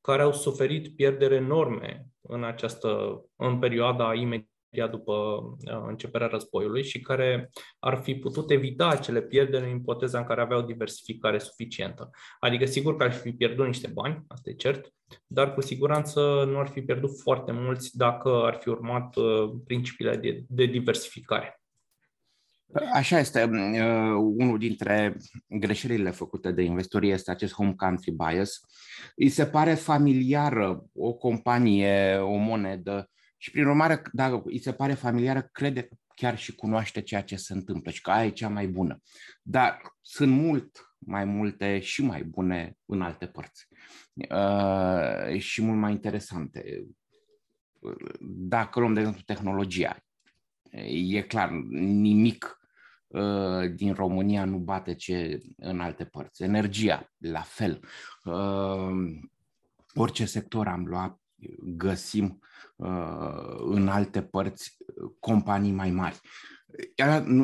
care 0.00 0.22
au 0.22 0.32
suferit 0.32 0.96
pierderi 0.96 1.34
enorme 1.34 2.06
în 2.20 2.44
această 2.44 3.22
în 3.36 3.58
perioada 3.58 4.14
imediată 4.14 4.51
imediat 4.72 4.90
după 4.90 5.12
uh, 5.12 5.84
începerea 5.88 6.26
războiului 6.26 6.84
și 6.84 7.00
care 7.00 7.50
ar 7.78 7.96
fi 8.02 8.14
putut 8.14 8.50
evita 8.50 8.88
acele 8.88 9.22
pierderi 9.22 9.70
în 9.70 9.76
ipoteza 9.76 10.18
în 10.18 10.24
care 10.24 10.40
aveau 10.40 10.62
diversificare 10.62 11.38
suficientă. 11.38 12.10
Adică 12.40 12.64
sigur 12.64 12.96
că 12.96 13.02
ar 13.02 13.12
fi 13.12 13.32
pierdut 13.32 13.66
niște 13.66 13.90
bani, 13.92 14.24
asta 14.28 14.50
e 14.50 14.54
cert, 14.54 14.92
dar 15.26 15.54
cu 15.54 15.60
siguranță 15.60 16.44
nu 16.46 16.58
ar 16.58 16.68
fi 16.68 16.82
pierdut 16.82 17.20
foarte 17.20 17.52
mulți 17.52 17.96
dacă 17.96 18.28
ar 18.44 18.58
fi 18.60 18.68
urmat 18.68 19.16
uh, 19.16 19.50
principiile 19.64 20.16
de, 20.16 20.44
de 20.48 20.64
diversificare. 20.64 21.56
Așa 22.94 23.18
este. 23.18 23.42
Uh, 23.42 24.16
unul 24.38 24.58
dintre 24.58 25.16
greșelile 25.48 26.10
făcute 26.10 26.52
de 26.52 26.62
investitori 26.62 27.10
este 27.10 27.30
acest 27.30 27.52
home 27.52 27.74
country 27.76 28.10
bias. 28.10 28.60
Îi 29.16 29.28
se 29.28 29.46
pare 29.46 29.74
familiară 29.74 30.84
o 30.94 31.12
companie, 31.12 32.16
o 32.16 32.36
monedă 32.36 33.10
și 33.42 33.50
prin 33.50 33.66
urmare, 33.66 34.02
dacă 34.12 34.42
îi 34.44 34.58
se 34.58 34.72
pare 34.72 34.94
familiară, 34.94 35.48
crede 35.52 35.88
chiar 36.14 36.38
și 36.38 36.54
cunoaște 36.54 37.02
ceea 37.02 37.22
ce 37.22 37.36
se 37.36 37.52
întâmplă 37.52 37.90
și 37.90 38.00
că 38.00 38.10
aia 38.10 38.26
e 38.26 38.30
cea 38.30 38.48
mai 38.48 38.66
bună. 38.66 39.00
Dar 39.42 39.80
sunt 40.00 40.32
mult 40.32 40.94
mai 40.98 41.24
multe 41.24 41.78
și 41.80 42.02
mai 42.02 42.24
bune 42.24 42.76
în 42.84 43.02
alte 43.02 43.26
părți 43.26 43.66
uh, 44.14 45.38
și 45.40 45.62
mult 45.62 45.78
mai 45.78 45.92
interesante. 45.92 46.86
Dacă 48.20 48.80
luăm, 48.80 48.92
de 48.92 48.98
exemplu, 48.98 49.22
tehnologia, 49.24 50.04
e 51.12 51.22
clar, 51.22 51.50
nimic 51.70 52.58
uh, 53.06 53.74
din 53.74 53.92
România 53.92 54.44
nu 54.44 54.58
bate 54.58 54.94
ce 54.94 55.38
în 55.56 55.80
alte 55.80 56.04
părți. 56.04 56.42
Energia, 56.42 57.12
la 57.18 57.40
fel. 57.40 57.84
Uh, 58.24 59.20
orice 59.94 60.24
sector 60.24 60.68
am 60.68 60.86
luat, 60.86 61.20
găsim 61.76 62.24
uh, 62.24 62.50
în 63.56 63.88
alte 63.88 64.22
părți 64.22 64.76
companii 65.20 65.72
mai 65.72 65.90
mari. 65.90 66.20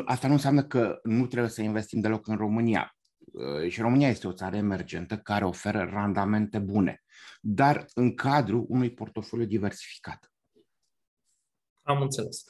Asta 0.05 0.27
nu 0.27 0.33
înseamnă 0.33 0.65
că 0.65 0.99
nu 1.03 1.27
trebuie 1.27 1.51
să 1.51 1.63
investim 1.63 2.01
deloc 2.01 2.27
în 2.27 2.37
România. 2.37 2.99
Uh, 3.33 3.69
și 3.69 3.81
România 3.81 4.09
este 4.09 4.27
o 4.27 4.33
țară 4.33 4.57
emergentă 4.57 5.17
care 5.17 5.45
oferă 5.45 5.89
randamente 5.93 6.59
bune, 6.59 7.03
dar 7.41 7.87
în 7.95 8.15
cadrul 8.15 8.65
unui 8.69 8.91
portofoliu 8.91 9.47
diversificat. 9.47 10.33
Am 11.83 12.01
înțeles. 12.01 12.45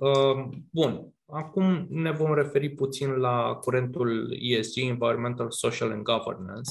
Uh, 0.00 0.48
bun, 0.70 1.14
acum 1.26 1.86
ne 1.90 2.10
vom 2.10 2.34
referi 2.34 2.70
puțin 2.70 3.10
la 3.10 3.54
curentul 3.54 4.36
ESG, 4.40 4.78
Environmental, 4.78 5.50
Social 5.50 5.90
and 5.90 6.02
Governance. 6.02 6.70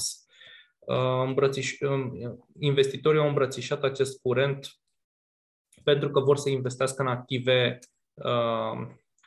Îmbrățiș... 1.26 1.78
Investitorii 2.58 3.20
au 3.20 3.28
îmbrățișat 3.28 3.82
acest 3.82 4.20
curent 4.20 4.66
pentru 5.84 6.10
că 6.10 6.20
vor 6.20 6.36
să 6.36 6.50
investească 6.50 7.02
în 7.02 7.08
active 7.08 7.78
uh, 8.14 8.86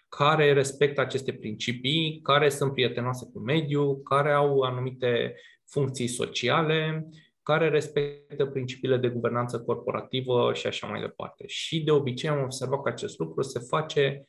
care 0.09 0.53
respectă 0.53 1.01
aceste 1.01 1.33
principii, 1.33 2.19
care 2.23 2.49
sunt 2.49 2.73
prietenoase 2.73 3.29
cu 3.33 3.39
mediul, 3.39 4.01
care 4.01 4.31
au 4.31 4.61
anumite 4.61 5.35
funcții 5.65 6.07
sociale, 6.07 7.07
care 7.43 7.69
respectă 7.69 8.45
principiile 8.45 8.97
de 8.97 9.09
guvernanță 9.09 9.61
corporativă 9.61 10.53
și 10.53 10.67
așa 10.67 10.87
mai 10.87 11.01
departe. 11.01 11.47
Și 11.47 11.83
de 11.83 11.91
obicei 11.91 12.29
am 12.29 12.43
observat 12.43 12.81
că 12.81 12.89
acest 12.89 13.19
lucru 13.19 13.41
se 13.41 13.59
face, 13.59 14.25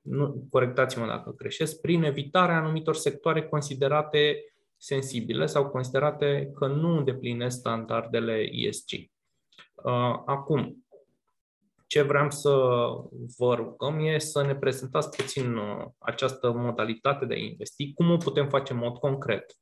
nu, 0.00 0.46
corectați-mă 0.50 1.06
dacă 1.06 1.34
greșesc, 1.36 1.80
prin 1.80 2.02
evitarea 2.02 2.56
anumitor 2.56 2.94
sectoare 2.94 3.48
considerate 3.48 4.44
sensibile 4.76 5.46
sau 5.46 5.68
considerate 5.68 6.50
că 6.54 6.66
nu 6.66 6.96
îndeplinesc 6.96 7.58
standardele 7.58 8.48
ESG. 8.52 8.90
Uh, 9.74 10.22
acum, 10.26 10.85
ce 11.86 12.02
vreau 12.02 12.30
să 12.30 12.50
vă 13.36 13.54
rugăm 13.54 13.98
e 13.98 14.18
să 14.18 14.42
ne 14.42 14.56
prezentați 14.56 15.16
puțin 15.16 15.56
uh, 15.56 15.84
această 15.98 16.52
modalitate 16.52 17.24
de 17.24 17.34
a 17.34 17.38
investi, 17.38 17.92
cum 17.92 18.10
o 18.10 18.16
putem 18.16 18.48
face 18.48 18.72
în 18.72 18.78
mod 18.78 18.96
concret 18.96 19.56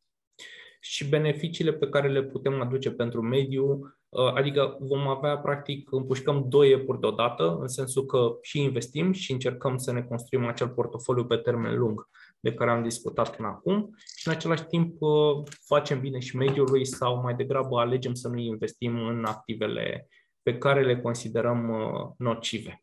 și 0.87 1.09
beneficiile 1.09 1.73
pe 1.73 1.88
care 1.88 2.09
le 2.09 2.23
putem 2.23 2.61
aduce 2.61 2.90
pentru 2.90 3.23
mediu, 3.23 3.95
uh, 4.09 4.33
adică 4.35 4.76
vom 4.81 5.09
avea, 5.09 5.38
practic, 5.38 5.93
împușcăm 5.93 6.45
două 6.49 6.66
iepuri 6.66 7.00
deodată, 7.00 7.57
în 7.61 7.69
sensul 7.69 8.04
că 8.04 8.37
și 8.43 8.62
investim 8.62 9.12
și 9.12 9.33
încercăm 9.33 9.76
să 9.76 9.93
ne 9.93 10.02
construim 10.02 10.47
acel 10.47 10.69
portofoliu 10.69 11.25
pe 11.25 11.37
termen 11.37 11.78
lung 11.78 12.09
de 12.40 12.52
care 12.52 12.71
am 12.71 12.83
discutat 12.83 13.37
până 13.37 13.49
acum 13.49 13.95
și 14.16 14.28
în 14.28 14.35
același 14.35 14.64
timp 14.64 14.97
uh, 14.99 15.43
facem 15.66 16.00
bine 16.00 16.19
și 16.19 16.37
mediului 16.37 16.85
sau 16.85 17.21
mai 17.21 17.35
degrabă 17.35 17.78
alegem 17.78 18.14
să 18.14 18.28
nu 18.28 18.38
investim 18.38 19.07
în 19.07 19.25
activele 19.25 20.09
pe 20.44 20.58
care 20.58 20.84
le 20.84 21.00
considerăm 21.00 21.68
uh, 21.68 22.12
nocive. 22.18 22.82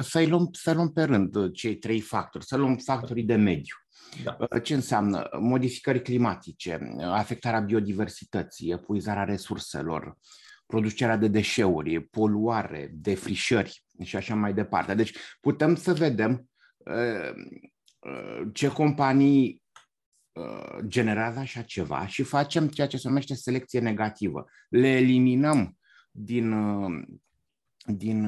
Să-i 0.00 0.28
luăm, 0.28 0.48
să 0.52 0.72
luăm 0.72 0.92
pe 0.92 1.02
rând 1.02 1.52
cei 1.52 1.76
trei 1.76 2.00
factori, 2.00 2.44
să 2.44 2.56
luăm 2.56 2.76
factorii 2.76 3.24
de 3.24 3.34
mediu. 3.34 3.74
Da. 4.24 4.36
Uh, 4.40 4.62
ce 4.62 4.74
înseamnă? 4.74 5.28
Modificări 5.40 6.02
climatice, 6.02 6.96
afectarea 7.00 7.60
biodiversității, 7.60 8.70
epuizarea 8.70 9.24
resurselor, 9.24 10.18
producerea 10.66 11.16
de 11.16 11.28
deșeuri, 11.28 12.00
poluare, 12.00 12.90
defrișări 12.94 13.84
și 14.02 14.16
așa 14.16 14.34
mai 14.34 14.54
departe. 14.54 14.94
Deci 14.94 15.16
putem 15.40 15.74
să 15.74 15.92
vedem 15.92 16.48
uh, 16.78 17.34
uh, 17.98 18.48
ce 18.52 18.68
companii 18.68 19.64
generează 20.86 21.38
așa 21.38 21.62
ceva 21.62 22.06
și 22.06 22.22
facem 22.22 22.68
ceea 22.68 22.86
ce 22.86 22.96
se 22.96 23.08
numește 23.08 23.34
selecție 23.34 23.80
negativă. 23.80 24.44
Le 24.68 24.88
eliminăm 24.88 25.76
din, 26.18 26.54
din 27.86 28.24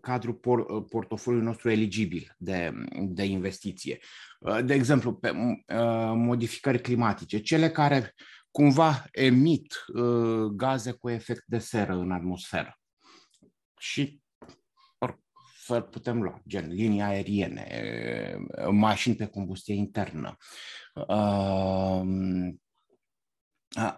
cadrul 0.00 0.34
por, 0.34 0.84
portofoliului 0.84 1.48
nostru 1.48 1.70
eligibil 1.70 2.34
de, 2.38 2.72
de 3.08 3.24
investiție. 3.24 3.98
Uh, 4.40 4.64
de 4.64 4.74
exemplu, 4.74 5.14
pe 5.14 5.30
uh, 5.30 6.12
modificări 6.14 6.80
climatice, 6.80 7.40
cele 7.40 7.70
care 7.70 8.14
cumva 8.50 9.04
emit 9.12 9.84
uh, 9.94 10.44
gaze 10.44 10.90
cu 10.90 11.08
efect 11.08 11.42
de 11.46 11.58
seră 11.58 11.92
în 11.92 12.10
atmosferă. 12.10 12.74
Și 13.78 14.20
să 15.64 15.80
putem 15.80 16.22
lua, 16.22 16.42
gen 16.48 16.68
linii 16.68 17.00
aeriene, 17.00 17.66
mașini 18.70 19.14
pe 19.14 19.26
combustie 19.26 19.74
internă. 19.74 20.36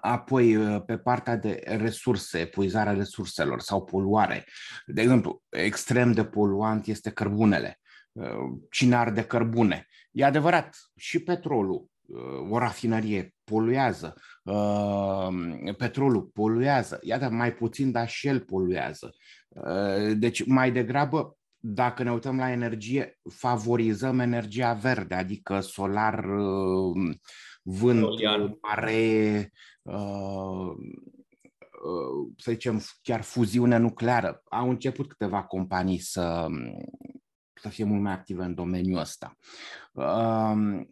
Apoi, 0.00 0.56
pe 0.86 0.98
partea 0.98 1.36
de 1.36 1.62
resurse, 1.64 2.38
epuizarea 2.38 2.92
resurselor 2.92 3.60
sau 3.60 3.84
poluare. 3.84 4.44
De 4.86 5.00
exemplu, 5.00 5.42
extrem 5.48 6.12
de 6.12 6.24
poluant 6.24 6.86
este 6.86 7.10
cărbunele. 7.10 7.80
Cine 8.70 8.94
arde 8.94 9.24
cărbune? 9.24 9.86
E 10.12 10.24
adevărat, 10.24 10.76
și 10.96 11.18
petrolul, 11.18 11.86
uh, 12.06 12.50
o 12.50 12.58
rafinărie 12.58 13.34
poluează, 13.44 14.14
uh, 14.42 15.28
petrolul 15.76 16.22
poluează, 16.22 16.98
iată 17.02 17.28
mai 17.28 17.54
puțin, 17.54 17.90
dar 17.90 18.08
și 18.08 18.26
el 18.26 18.40
poluează. 18.40 19.14
Uh, 19.48 20.12
deci 20.16 20.46
mai 20.46 20.72
degrabă, 20.72 21.36
dacă 21.64 22.02
ne 22.02 22.12
uităm 22.12 22.36
la 22.36 22.50
energie, 22.50 23.18
favorizăm 23.30 24.18
energia 24.18 24.72
verde, 24.72 25.14
adică 25.14 25.60
solar, 25.60 26.24
vânt, 27.62 28.06
mare, 28.62 29.50
să 32.36 32.50
zicem, 32.50 32.82
chiar 33.02 33.22
fuziune 33.22 33.76
nucleară. 33.76 34.42
Au 34.44 34.68
început 34.68 35.08
câteva 35.08 35.42
companii 35.42 35.98
să, 35.98 36.46
să 37.54 37.68
fie 37.68 37.84
mult 37.84 38.02
mai 38.02 38.12
active 38.12 38.42
în 38.42 38.54
domeniul 38.54 39.00
ăsta. 39.00 39.36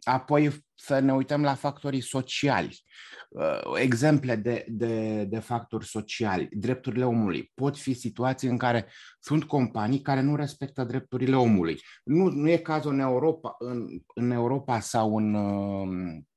Apoi 0.03 0.65
să 0.75 0.99
ne 0.99 1.13
uităm 1.13 1.41
la 1.41 1.53
factorii 1.53 2.01
sociali. 2.01 2.83
Uh, 3.29 3.79
exemple 3.79 4.35
de, 4.35 4.65
de, 4.67 5.23
de 5.23 5.39
factori 5.39 5.85
sociali, 5.85 6.47
drepturile 6.51 7.05
omului. 7.05 7.51
Pot 7.53 7.77
fi 7.77 7.93
situații 7.93 8.47
în 8.47 8.57
care 8.57 8.91
sunt 9.19 9.43
companii 9.43 10.01
care 10.01 10.21
nu 10.21 10.35
respectă 10.35 10.83
drepturile 10.83 11.35
omului. 11.35 11.81
Nu, 12.03 12.29
nu 12.29 12.49
e 12.49 12.57
cazul 12.57 12.93
în 12.93 12.99
Europa, 12.99 13.55
în, 13.59 13.87
în 14.15 14.31
Europa 14.31 14.79
sau 14.79 15.17
în, 15.17 15.33
um, 15.33 16.27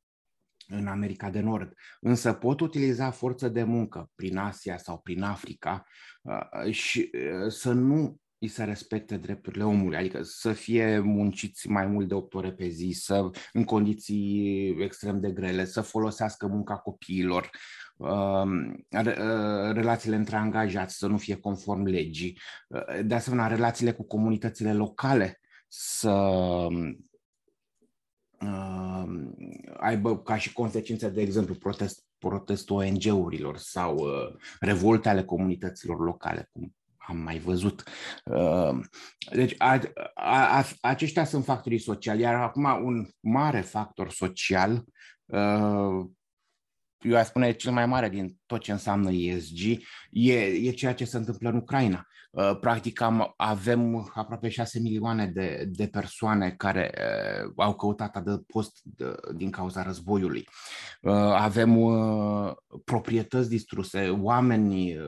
în 0.68 0.86
America 0.86 1.30
de 1.30 1.40
Nord, 1.40 1.72
însă 2.00 2.32
pot 2.32 2.60
utiliza 2.60 3.10
forță 3.10 3.48
de 3.48 3.62
muncă 3.62 4.10
prin 4.14 4.36
Asia 4.36 4.76
sau 4.76 4.98
prin 4.98 5.22
Africa 5.22 5.84
uh, 6.22 6.72
și 6.72 7.10
uh, 7.12 7.50
să 7.50 7.72
nu 7.72 8.18
îi 8.44 8.50
se 8.50 8.64
respecte 8.64 9.16
drepturile 9.16 9.64
omului, 9.64 9.96
adică 9.96 10.22
să 10.22 10.52
fie 10.52 10.98
munciți 10.98 11.68
mai 11.68 11.86
mult 11.86 12.08
de 12.08 12.14
8 12.14 12.34
ore 12.34 12.52
pe 12.52 12.68
zi, 12.68 12.90
să 12.90 13.30
în 13.52 13.64
condiții 13.64 14.76
extrem 14.82 15.20
de 15.20 15.30
grele, 15.30 15.64
să 15.64 15.80
folosească 15.80 16.46
munca 16.46 16.76
copiilor, 16.76 17.50
um, 17.96 18.66
uh, 18.90 19.72
relațiile 19.72 20.16
între 20.16 20.36
angajați 20.36 20.96
să 20.96 21.06
nu 21.06 21.18
fie 21.18 21.36
conform 21.36 21.84
legii, 21.84 22.38
uh, 22.68 23.04
de 23.04 23.14
asemenea 23.14 23.46
relațiile 23.46 23.92
cu 23.92 24.06
comunitățile 24.06 24.72
locale 24.72 25.40
să 25.68 26.10
um, 28.46 29.34
aibă 29.76 30.18
ca 30.18 30.36
și 30.36 30.52
consecințe, 30.52 31.08
de 31.08 31.20
exemplu, 31.20 31.54
protest, 31.54 32.04
protestul 32.18 32.76
ONG-urilor 32.76 33.56
sau 33.56 33.96
uh, 33.96 34.36
revolte 34.60 35.08
ale 35.08 35.24
comunităților 35.24 35.98
locale, 36.00 36.48
cum 36.52 36.74
am 37.06 37.16
mai 37.16 37.38
văzut. 37.38 37.82
Uh, 38.24 38.78
deci 39.32 39.54
a, 39.58 39.80
a, 40.14 40.58
a, 40.58 40.64
aceștia 40.80 41.24
sunt 41.24 41.44
factorii 41.44 41.78
sociali, 41.78 42.20
iar 42.20 42.34
acum 42.34 42.64
un 42.64 43.08
mare 43.20 43.60
factor 43.60 44.10
social, 44.10 44.84
uh, 45.24 46.06
eu 47.00 47.16
aș 47.16 47.26
spune 47.26 47.52
cel 47.52 47.72
mai 47.72 47.86
mare 47.86 48.08
din 48.08 48.36
tot 48.46 48.60
ce 48.60 48.72
înseamnă 48.72 49.10
ESG, 49.12 49.60
e, 50.10 50.34
e 50.42 50.70
ceea 50.70 50.94
ce 50.94 51.04
se 51.04 51.16
întâmplă 51.16 51.48
în 51.48 51.56
Ucraina. 51.56 52.06
Uh, 52.34 52.58
practic 52.60 53.00
am, 53.00 53.34
avem 53.36 54.10
aproape 54.14 54.48
6 54.48 54.80
milioane 54.80 55.26
de, 55.26 55.68
de 55.68 55.86
persoane 55.86 56.50
care 56.50 56.92
uh, 57.44 57.52
au 57.56 57.74
căutat 57.74 58.16
adăpost 58.16 58.80
de, 58.82 59.14
din 59.34 59.50
cauza 59.50 59.82
războiului. 59.82 60.48
Uh, 61.00 61.12
avem 61.14 61.76
uh, 61.76 62.52
proprietăți 62.84 63.48
distruse, 63.48 64.08
oameni 64.08 64.96
uh, 64.96 65.04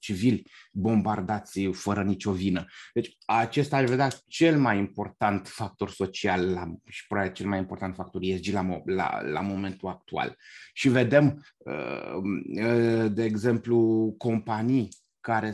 civili 0.00 0.42
bombardați 0.72 1.64
fără 1.64 2.02
nicio 2.02 2.32
vină. 2.32 2.64
Deci 2.94 3.16
acesta 3.26 3.76
ar 3.76 3.84
vedea 3.84 4.08
cel 4.26 4.58
mai 4.58 4.78
important 4.78 5.46
factor 5.46 5.90
social 5.90 6.52
la, 6.52 6.66
și 6.88 7.06
probabil 7.06 7.32
cel 7.32 7.46
mai 7.46 7.58
important 7.58 7.94
factor 7.94 8.20
ESG 8.24 8.52
la, 8.52 8.80
la, 8.84 9.20
la 9.22 9.40
momentul 9.40 9.88
actual. 9.88 10.36
Și 10.72 10.88
vedem, 10.88 11.44
uh, 11.58 12.16
uh, 12.64 13.12
de 13.12 13.24
exemplu, 13.24 14.14
companii 14.18 14.88
care 15.20 15.52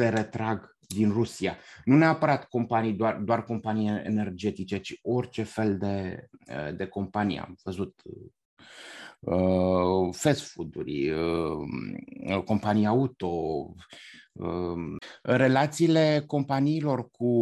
se 0.00 0.08
retrag 0.08 0.76
din 0.78 1.10
Rusia. 1.10 1.56
Nu 1.84 1.96
neapărat 1.96 2.48
companii, 2.48 2.92
doar, 2.92 3.16
doar 3.16 3.44
companii 3.44 3.88
energetice, 3.88 4.78
ci 4.78 4.98
orice 5.02 5.42
fel 5.42 5.78
de, 5.78 6.26
eh, 6.46 6.76
de 6.76 6.86
companie. 6.86 7.40
Am 7.40 7.56
văzut 7.62 8.02
uh, 9.20 10.08
fast 10.12 10.40
food-uri, 10.40 11.10
uh, 11.10 12.42
companii 12.44 12.86
auto, 12.86 13.28
uh, 14.32 14.96
relațiile 15.22 16.24
companiilor 16.26 17.10
cu 17.10 17.32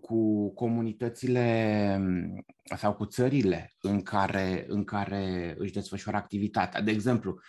cu 0.00 0.52
comunitățile 0.54 2.00
sau 2.76 2.94
cu 2.94 3.06
țările 3.06 3.72
în 3.80 4.02
care, 4.02 4.64
în 4.68 4.84
care 4.84 5.54
își 5.58 5.72
desfășoară 5.72 6.18
activitatea. 6.18 6.80
De 6.80 6.90
exemplu, 6.90 7.40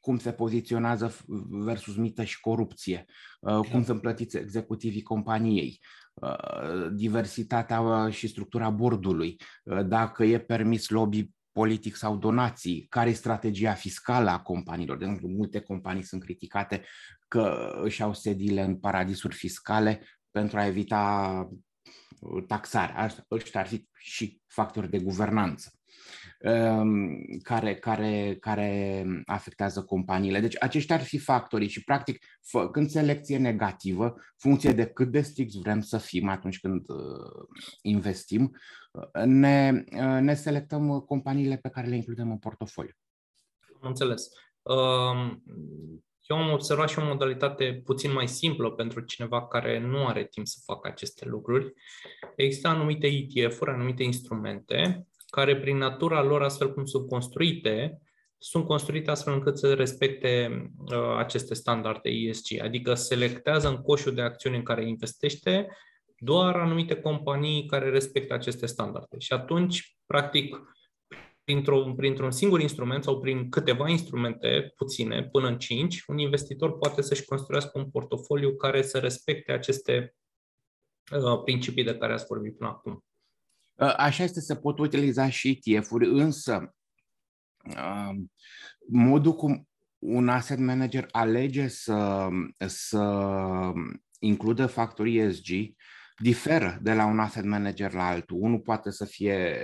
cum 0.00 0.18
se 0.18 0.32
poziționează 0.32 1.16
versus 1.48 1.96
mită 1.96 2.24
și 2.24 2.40
corupție, 2.40 3.04
uh, 3.40 3.68
cum 3.70 3.84
sunt 3.84 4.00
plătiți 4.00 4.36
executivii 4.36 5.02
companiei, 5.02 5.80
uh, 6.14 6.88
diversitatea 6.92 8.10
și 8.10 8.28
structura 8.28 8.70
bordului, 8.70 9.36
uh, 9.64 9.86
dacă 9.86 10.24
e 10.24 10.38
permis 10.38 10.88
lobby 10.88 11.30
politic 11.52 11.96
sau 11.96 12.16
donații, 12.16 12.86
care 12.88 13.10
e 13.10 13.12
strategia 13.12 13.72
fiscală 13.72 14.30
a 14.30 14.40
companiilor. 14.40 14.96
De 14.96 15.04
exemplu, 15.04 15.28
multe 15.28 15.60
companii 15.60 16.02
sunt 16.02 16.22
criticate 16.22 16.84
că 17.28 17.72
își 17.82 18.02
au 18.02 18.14
sediile 18.14 18.62
în 18.62 18.76
paradisuri 18.76 19.34
fiscale 19.34 20.02
pentru 20.30 20.58
a 20.58 20.66
evita 20.66 21.48
taxare. 22.46 23.12
Ăștia 23.30 23.60
ar 23.60 23.66
fi 23.66 23.88
și 23.94 24.40
factori 24.46 24.90
de 24.90 24.98
guvernanță 24.98 25.70
um, 25.72 25.79
care, 27.42 27.74
care, 27.74 28.36
care 28.40 29.04
afectează 29.26 29.82
companiile. 29.82 30.40
Deci 30.40 30.56
aceștia 30.60 30.96
ar 30.96 31.02
fi 31.02 31.18
factorii 31.18 31.68
și, 31.68 31.84
practic, 31.84 32.24
făcând 32.42 32.88
selecție 32.88 33.38
negativă, 33.38 34.14
funcție 34.36 34.72
de 34.72 34.86
cât 34.86 35.10
de 35.10 35.20
strict 35.20 35.54
vrem 35.54 35.80
să 35.80 35.98
fim 35.98 36.28
atunci 36.28 36.60
când 36.60 36.88
uh, 36.88 37.48
investim, 37.82 38.56
uh, 38.92 39.24
ne, 39.24 39.84
uh, 39.92 40.20
ne 40.20 40.34
selectăm 40.34 41.00
companiile 41.00 41.56
pe 41.56 41.68
care 41.68 41.86
le 41.86 41.96
includem 41.96 42.30
în 42.30 42.38
portofoliu. 42.38 42.94
Am 43.82 43.88
înțeles. 43.88 44.28
Um, 44.62 45.42
eu 46.30 46.36
am 46.36 46.52
observat 46.52 46.88
și 46.88 46.98
o 46.98 47.04
modalitate 47.04 47.82
puțin 47.84 48.12
mai 48.12 48.28
simplă 48.28 48.70
pentru 48.70 49.00
cineva 49.00 49.46
care 49.46 49.78
nu 49.78 50.06
are 50.06 50.24
timp 50.24 50.46
să 50.46 50.58
facă 50.64 50.88
aceste 50.88 51.28
lucruri. 51.28 51.72
Există 52.36 52.68
anumite 52.68 53.06
ETF-uri, 53.06 53.70
anumite 53.70 54.02
instrumente 54.02 55.06
care 55.30 55.56
prin 55.56 55.76
natura 55.76 56.22
lor, 56.22 56.42
astfel 56.42 56.72
cum 56.72 56.84
sunt 56.84 57.08
construite, 57.08 58.00
sunt 58.38 58.66
construite 58.66 59.10
astfel 59.10 59.32
încât 59.32 59.58
să 59.58 59.74
respecte 59.74 60.62
uh, 60.78 61.16
aceste 61.16 61.54
standarde 61.54 62.08
ESG, 62.08 62.60
adică 62.62 62.94
selectează 62.94 63.68
în 63.68 63.76
coșul 63.76 64.14
de 64.14 64.22
acțiuni 64.22 64.56
în 64.56 64.62
care 64.62 64.88
investește 64.88 65.68
doar 66.18 66.56
anumite 66.56 66.94
companii 66.94 67.66
care 67.66 67.90
respectă 67.90 68.34
aceste 68.34 68.66
standarde. 68.66 69.18
Și 69.18 69.32
atunci, 69.32 69.96
practic, 70.06 70.56
printr-un, 71.44 71.94
printr-un 71.94 72.30
singur 72.30 72.60
instrument 72.60 73.04
sau 73.04 73.20
prin 73.20 73.48
câteva 73.48 73.88
instrumente, 73.88 74.72
puține, 74.76 75.28
până 75.32 75.48
în 75.48 75.58
cinci, 75.58 76.04
un 76.06 76.18
investitor 76.18 76.78
poate 76.78 77.02
să-și 77.02 77.24
construiască 77.24 77.78
un 77.78 77.90
portofoliu 77.90 78.56
care 78.56 78.82
să 78.82 78.98
respecte 78.98 79.52
aceste 79.52 80.14
uh, 81.12 81.42
principii 81.44 81.84
de 81.84 81.96
care 81.96 82.12
ați 82.12 82.26
vorbit 82.28 82.56
până 82.56 82.70
acum. 82.70 83.04
Uh, 83.80 83.94
așa 83.96 84.22
este, 84.22 84.40
să 84.40 84.54
pot 84.54 84.78
utiliza 84.78 85.28
și 85.28 85.60
ETF-uri, 85.62 86.08
însă 86.08 86.74
uh, 87.76 88.16
modul 88.88 89.34
cum 89.34 89.68
un 89.98 90.28
asset 90.28 90.58
manager 90.58 91.08
alege 91.10 91.68
să, 91.68 92.28
să 92.66 93.22
includă 94.18 94.66
factorii 94.66 95.18
ESG 95.18 95.48
diferă 96.16 96.78
de 96.82 96.92
la 96.92 97.04
un 97.04 97.18
asset 97.18 97.44
manager 97.44 97.92
la 97.92 98.06
altul. 98.06 98.36
Unul 98.40 98.60
poate 98.60 98.90
să 98.90 99.04
fie 99.04 99.58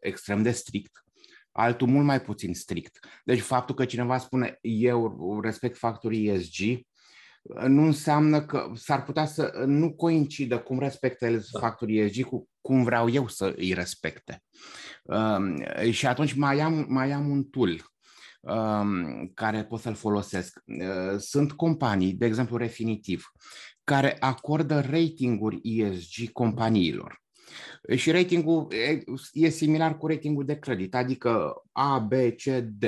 extrem 0.00 0.42
de 0.42 0.50
strict, 0.50 1.04
altul 1.52 1.86
mult 1.86 2.04
mai 2.04 2.20
puțin 2.20 2.54
strict. 2.54 2.98
Deci 3.24 3.40
faptul 3.40 3.74
că 3.74 3.84
cineva 3.84 4.18
spune 4.18 4.58
eu 4.60 5.40
respect 5.42 5.76
factorii 5.76 6.28
ESG, 6.28 6.80
nu 7.66 7.82
înseamnă 7.82 8.44
că 8.44 8.72
s-ar 8.74 9.02
putea 9.02 9.26
să 9.26 9.62
nu 9.66 9.94
coincidă 9.94 10.58
cum 10.58 10.78
respectă 10.78 11.26
el 11.26 11.44
da. 11.52 11.58
factorii 11.58 11.98
ESG 11.98 12.24
cu 12.24 12.48
cum 12.64 12.82
vreau 12.84 13.08
eu 13.10 13.28
să 13.28 13.54
îi 13.56 13.72
respecte. 13.72 14.42
Um, 15.02 15.64
și 15.90 16.06
atunci 16.06 16.32
mai 16.32 16.60
am, 16.60 16.86
mai 16.88 17.10
am 17.10 17.30
un 17.30 17.44
tool 17.44 17.92
um, 18.40 19.30
care 19.34 19.64
pot 19.64 19.80
să-l 19.80 19.94
folosesc. 19.94 20.62
Uh, 20.66 21.18
sunt 21.18 21.52
companii, 21.52 22.12
de 22.12 22.26
exemplu 22.26 22.56
Refinitiv, 22.56 23.32
care 23.84 24.16
acordă 24.20 24.80
ratinguri 24.80 25.60
ESG 25.62 26.32
companiilor. 26.32 27.22
Și 27.96 28.10
ratingul 28.10 28.68
e 29.32 29.48
similar 29.48 29.96
cu 29.96 30.06
ratingul 30.06 30.44
de 30.44 30.58
credit, 30.58 30.94
adică 30.94 31.54
A, 31.72 31.98
B, 31.98 32.12
C, 32.12 32.44
D. 32.62 32.84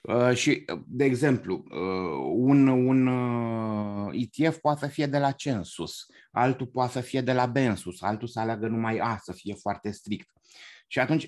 Uh, 0.00 0.34
și, 0.34 0.64
de 0.86 1.04
exemplu, 1.04 1.64
uh, 1.70 2.32
un, 2.34 2.66
un 2.66 3.06
uh, 3.06 4.10
ETF 4.12 4.58
poate 4.58 4.78
să 4.80 4.86
fie 4.86 5.06
de 5.06 5.18
la 5.18 5.32
C 5.32 5.44
în 5.44 5.62
sus, 5.62 6.06
altul 6.30 6.66
poate 6.66 6.92
să 6.92 7.00
fie 7.00 7.20
de 7.20 7.32
la 7.32 7.46
B 7.46 7.56
în 7.56 7.76
sus, 7.76 8.02
altul 8.02 8.28
să 8.28 8.40
aleagă 8.40 8.66
numai 8.66 8.98
A, 8.98 9.16
să 9.22 9.32
fie 9.32 9.54
foarte 9.54 9.90
strict. 9.90 10.28
Și 10.86 10.98
atunci, 10.98 11.26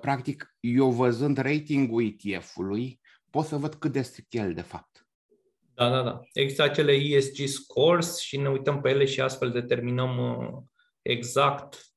practic, 0.00 0.56
eu 0.60 0.90
văzând 0.90 1.38
ratingul 1.38 2.04
ETF-ului, 2.04 3.00
pot 3.30 3.44
să 3.44 3.56
văd 3.56 3.74
cât 3.74 3.92
de 3.92 4.02
strict 4.02 4.34
el 4.34 4.54
de 4.54 4.60
fapt. 4.60 5.06
Da, 5.74 5.90
da, 5.90 6.02
da. 6.02 6.20
Există 6.32 6.62
acele 6.62 6.92
ESG 6.92 7.46
scores 7.46 8.18
și 8.18 8.36
ne 8.36 8.48
uităm 8.48 8.80
pe 8.80 8.88
ele 8.88 9.04
și 9.04 9.20
astfel 9.20 9.50
determinăm 9.50 10.18
exact 11.02 11.76
Uh, 11.76 11.96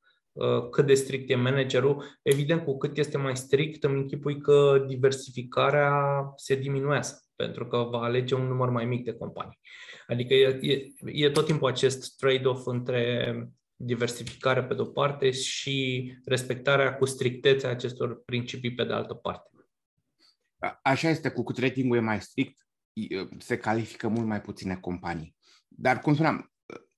cât 0.71 0.85
de 0.85 0.93
strict 0.93 1.29
e 1.29 1.35
managerul. 1.35 2.03
Evident, 2.21 2.63
cu 2.63 2.77
cât 2.77 2.97
este 2.97 3.17
mai 3.17 3.37
strict, 3.37 3.83
îmi 3.83 3.99
închipui 3.99 4.41
că 4.41 4.85
diversificarea 4.87 5.93
se 6.35 6.55
diminuează, 6.55 7.23
pentru 7.35 7.67
că 7.67 7.77
va 7.77 8.01
alege 8.01 8.35
un 8.35 8.47
număr 8.47 8.69
mai 8.69 8.85
mic 8.85 9.03
de 9.03 9.13
companii. 9.13 9.59
Adică 10.07 10.33
e, 10.33 10.59
e, 10.61 10.87
e 11.05 11.29
tot 11.29 11.45
timpul 11.45 11.69
acest 11.69 12.17
trade-off 12.17 12.65
între 12.65 13.33
diversificare 13.75 14.63
pe 14.63 14.73
de-o 14.73 14.85
parte 14.85 15.31
și 15.31 16.11
respectarea 16.25 16.95
cu 16.95 17.05
strictețe 17.05 17.67
acestor 17.67 18.23
principii 18.23 18.73
pe 18.73 18.83
de 18.83 18.93
altă 18.93 19.13
parte. 19.13 19.49
Așa 20.81 21.09
este, 21.09 21.29
cu 21.29 21.43
cât 21.43 21.57
ratingul 21.57 21.97
e 21.97 21.99
mai 21.99 22.21
strict, 22.21 22.67
se 23.37 23.57
califică 23.57 24.07
mult 24.07 24.27
mai 24.27 24.41
puține 24.41 24.75
companii. 24.75 25.35
Dar, 25.67 25.99
cum 25.99 26.13
spuneam, 26.13 26.51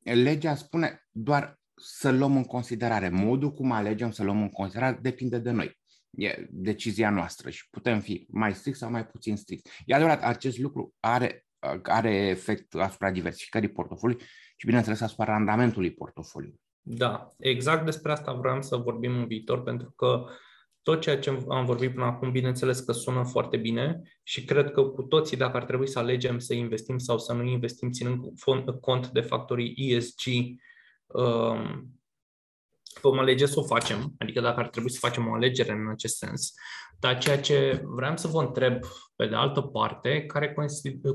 legea 0.04 0.56
spune 0.56 1.08
doar 1.12 1.62
să 1.86 2.12
luăm 2.12 2.36
în 2.36 2.44
considerare. 2.44 3.10
Modul 3.10 3.52
cum 3.52 3.72
alegem 3.72 4.12
să 4.12 4.24
luăm 4.24 4.42
în 4.42 4.50
considerare 4.50 5.00
depinde 5.02 5.38
de 5.38 5.52
noi. 5.52 5.80
E 6.10 6.48
decizia 6.50 7.10
noastră 7.10 7.50
și 7.50 7.70
putem 7.70 8.00
fi 8.00 8.26
mai 8.30 8.54
strict 8.54 8.78
sau 8.78 8.92
mai 8.92 9.06
puțin 9.06 9.36
strict. 9.36 9.70
E 9.86 9.94
adevărat, 9.94 10.24
acest 10.24 10.60
lucru 10.60 10.94
are, 11.00 11.46
are 11.84 12.16
efect 12.16 12.76
asupra 12.76 13.12
diversificării 13.12 13.70
portofoliului 13.70 14.26
și, 14.56 14.66
bineînțeles, 14.66 15.02
asupra 15.02 15.26
randamentului 15.26 15.94
portofoliului. 15.94 16.60
Da, 16.82 17.30
exact 17.38 17.86
despre 17.86 18.12
asta 18.12 18.34
vreau 18.34 18.62
să 18.62 18.76
vorbim 18.76 19.18
în 19.18 19.28
viitor, 19.28 19.64
pentru 19.64 19.94
că 19.96 20.26
tot 20.82 21.02
ceea 21.02 21.20
ce 21.20 21.30
am 21.50 21.66
vorbit 21.66 21.94
până 21.94 22.06
acum, 22.06 22.32
bineînțeles 22.32 22.80
că 22.80 22.92
sună 22.92 23.24
foarte 23.24 23.58
bine 23.58 24.02
și 24.24 24.46
cred 24.46 24.72
că 24.72 24.84
cu 24.84 25.02
toții, 25.02 25.38
dacă 25.38 25.58
ar 25.58 25.66
trebui 25.66 25.88
să 25.88 26.00
alegem 26.00 26.40
să 26.40 26.54
investim 26.54 26.98
sau 26.98 27.18
să 27.18 27.34
nu 27.34 27.44
investim, 27.44 27.92
ținând 27.92 28.26
cont 28.80 29.08
de 29.08 29.22
factorii 29.22 29.74
ESG, 29.76 30.22
Um, 30.28 30.60
vom 33.02 33.20
alege 33.20 33.46
să 33.46 33.60
o 33.60 33.64
facem, 33.64 34.14
adică 34.18 34.42
dacă 34.42 34.60
ar 34.60 34.68
trebui 34.68 34.92
să 34.92 34.98
facem 35.00 35.28
o 35.28 35.34
alegere 35.34 35.72
în 35.72 35.90
acest 35.90 36.18
sens. 36.18 36.54
Dar 37.00 37.18
ceea 37.18 37.40
ce 37.40 37.82
vreau 37.86 38.18
să 38.18 38.28
vă 38.28 38.42
întreb, 38.42 38.80
pe 39.16 39.26
de 39.26 39.36
altă 39.36 39.62
parte, 39.62 40.26
care 40.26 40.56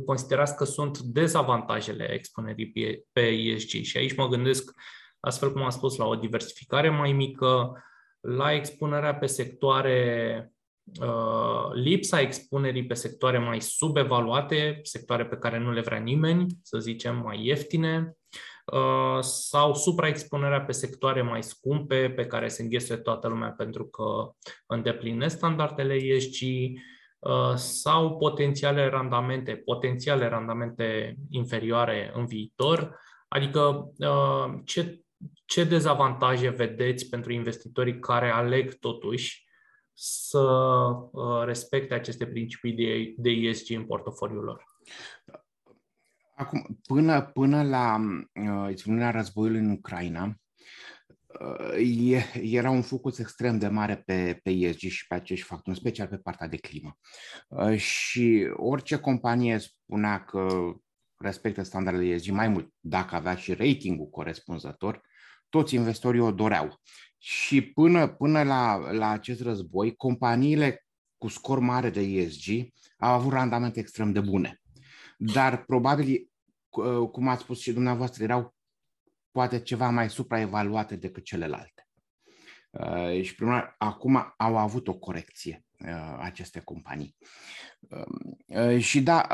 considerați 0.07 0.57
că 0.57 0.65
sunt 0.65 0.99
dezavantajele 0.99 2.13
expunerii 2.13 3.05
pe 3.13 3.21
ESG? 3.21 3.69
Și 3.69 3.97
aici 3.97 4.17
mă 4.17 4.29
gândesc, 4.29 4.73
astfel 5.21 5.53
cum 5.53 5.63
am 5.63 5.71
spus, 5.71 5.97
la 5.97 6.07
o 6.07 6.15
diversificare 6.15 6.91
mai 6.91 7.13
mică, 7.13 7.83
la 8.21 8.53
expunerea 8.53 9.15
pe 9.15 9.27
sectoare, 9.27 10.53
uh, 11.01 11.73
lipsa 11.73 12.21
expunerii 12.21 12.87
pe 12.87 12.95
sectoare 12.95 13.39
mai 13.39 13.61
subevaluate, 13.61 14.81
sectoare 14.83 15.27
pe 15.27 15.37
care 15.37 15.59
nu 15.59 15.73
le 15.73 15.81
vrea 15.81 15.99
nimeni, 15.99 16.47
să 16.63 16.79
zicem 16.79 17.17
mai 17.17 17.45
ieftine, 17.45 18.17
Uh, 18.31 18.48
sau 19.21 19.75
supraexpunerea 19.75 20.61
pe 20.61 20.73
sectoare 20.73 21.23
mai 21.23 21.43
scumpe 21.43 22.11
pe 22.11 22.27
care 22.27 22.49
se 22.49 22.63
înghesuie 22.63 22.99
toată 22.99 23.29
lumea 23.29 23.51
pentru 23.51 23.87
că 23.87 24.31
îndeplinesc 24.67 25.37
standardele 25.37 25.95
ESG 25.95 26.43
uh, 27.19 27.55
sau 27.55 28.17
potențiale 28.17 28.89
randamente, 28.89 29.57
potențiale 29.57 30.29
randamente 30.29 31.17
inferioare 31.31 32.11
în 32.15 32.27
viitor, 32.27 33.01
adică 33.29 33.93
uh, 33.99 34.61
ce, 34.65 35.01
ce 35.45 35.65
dezavantaje 35.65 36.49
vedeți 36.49 37.09
pentru 37.09 37.33
investitorii 37.33 37.99
care 37.99 38.31
aleg 38.31 38.75
totuși 38.75 39.47
să 40.01 40.49
respecte 41.45 41.95
aceste 41.95 42.27
principii 42.27 42.73
de, 42.73 43.15
de 43.17 43.31
ESG 43.31 43.77
în 43.77 43.85
portofoliul 43.85 44.45
lor? 44.45 44.65
Acum, 46.39 46.79
până, 46.87 47.23
până 47.23 47.63
la 47.63 48.01
uh, 48.35 48.71
izbucnirea 48.71 49.11
războiului 49.11 49.61
în 49.61 49.71
Ucraina, 49.71 50.35
uh, 51.41 52.25
era 52.33 52.71
un 52.71 52.83
focus 52.83 53.19
extrem 53.19 53.59
de 53.59 53.69
mare 53.69 53.97
pe, 53.97 54.41
pe 54.43 54.51
ESG 54.51 54.79
și 54.79 55.07
pe 55.07 55.15
acești 55.15 55.47
factori, 55.47 55.69
în 55.69 55.75
special 55.75 56.07
pe 56.07 56.17
partea 56.17 56.49
de 56.49 56.57
climă. 56.57 56.99
Uh, 57.49 57.77
și 57.77 58.49
orice 58.57 58.97
companie 58.97 59.59
spunea 59.59 60.25
că 60.25 60.73
respectă 61.17 61.63
standardele 61.63 62.15
ESG 62.15 62.31
mai 62.31 62.49
mult, 62.49 62.73
dacă 62.81 63.15
avea 63.15 63.35
și 63.35 63.53
ratingul 63.53 64.09
corespunzător, 64.09 65.03
toți 65.49 65.75
investitorii 65.75 66.21
o 66.21 66.33
doreau. 66.33 66.81
Și 67.19 67.63
până, 67.63 68.09
până 68.09 68.43
la, 68.43 68.93
la 68.93 69.11
acest 69.11 69.41
război, 69.41 69.97
companiile 69.97 70.87
cu 71.17 71.29
scor 71.29 71.59
mare 71.59 71.91
de 71.91 72.01
ESG 72.01 72.49
au 72.99 73.13
avut 73.13 73.33
randamente 73.33 73.81
extrem 73.81 74.13
de 74.13 74.21
bune 74.21 74.61
dar 75.21 75.65
probabil, 75.65 76.31
uh, 76.69 77.09
cum 77.11 77.29
ați 77.29 77.43
spus 77.43 77.61
și 77.61 77.73
dumneavoastră, 77.73 78.23
erau 78.23 78.55
poate 79.31 79.61
ceva 79.61 79.91
mai 79.91 80.11
supraevaluate 80.11 80.97
decât 80.97 81.25
celelalte. 81.25 81.89
Uh, 82.71 83.23
și 83.23 83.35
prima 83.35 83.75
acum 83.79 84.35
au 84.37 84.57
avut 84.57 84.89
o 84.89 84.99
corecție 84.99 85.65
uh, 85.79 86.17
aceste 86.19 86.61
companii. 86.61 87.17
Și 88.79 89.03
da, 89.03 89.27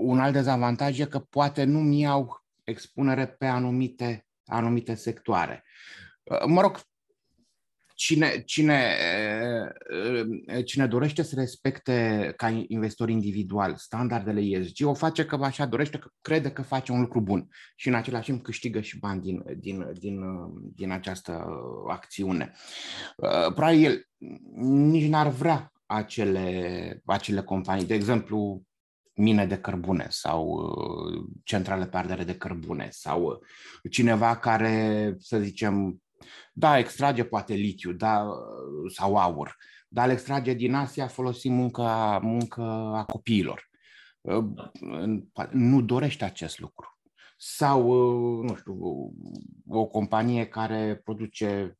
un 0.00 0.20
alt 0.20 0.32
dezavantaj 0.32 0.98
e 0.98 1.06
că 1.06 1.18
poate 1.18 1.64
nu 1.64 1.78
mi-au 1.80 2.44
expunere 2.64 3.26
pe 3.26 3.46
anumite 3.46 4.24
anumite 4.44 4.94
sectoare. 4.94 5.64
Mă 6.46 6.60
rog, 6.60 6.80
cine, 8.00 8.42
cine, 8.46 8.96
cine 10.64 10.86
dorește 10.86 11.22
să 11.22 11.34
respecte 11.34 12.32
ca 12.36 12.64
investitor 12.66 13.08
individual 13.08 13.76
standardele 13.76 14.40
ESG, 14.40 14.86
o 14.86 14.94
face 14.94 15.26
că 15.26 15.36
așa 15.40 15.66
dorește, 15.66 15.98
că 15.98 16.08
crede 16.20 16.50
că 16.50 16.62
face 16.62 16.92
un 16.92 17.00
lucru 17.00 17.20
bun 17.20 17.48
și 17.76 17.88
în 17.88 17.94
același 17.94 18.24
timp 18.24 18.42
câștigă 18.42 18.80
și 18.80 18.98
bani 18.98 19.20
din, 19.20 19.42
din, 19.58 19.92
din, 19.98 20.20
din 20.74 20.90
această 20.90 21.46
acțiune. 21.88 22.52
Probabil 23.54 23.84
el 23.84 24.04
nici 24.64 25.08
n-ar 25.08 25.28
vrea 25.28 25.72
acele, 25.86 27.02
acele 27.04 27.42
companii, 27.42 27.86
de 27.86 27.94
exemplu, 27.94 28.62
mine 29.14 29.46
de 29.46 29.58
cărbune 29.58 30.06
sau 30.08 30.74
centrale 31.44 31.86
pe 31.86 31.96
ardere 31.96 32.24
de 32.24 32.36
cărbune 32.36 32.88
sau 32.90 33.42
cineva 33.90 34.36
care, 34.36 35.14
să 35.18 35.38
zicem, 35.38 36.02
da, 36.52 36.78
extrage 36.78 37.24
poate 37.24 37.54
litiu 37.54 37.92
da, 37.92 38.28
sau 38.88 39.16
aur, 39.16 39.56
dar 39.88 40.06
îl 40.06 40.12
extrage 40.12 40.52
din 40.52 40.74
Asia 40.74 41.06
folosim 41.06 41.52
muncă, 41.52 42.18
muncă 42.22 42.62
a 42.94 43.04
copiilor. 43.04 43.68
Nu 45.50 45.82
dorește 45.82 46.24
acest 46.24 46.58
lucru. 46.58 46.98
Sau, 47.36 47.82
nu 48.42 48.56
știu, 48.56 48.78
o 49.68 49.86
companie 49.86 50.46
care 50.46 51.00
produce 51.04 51.78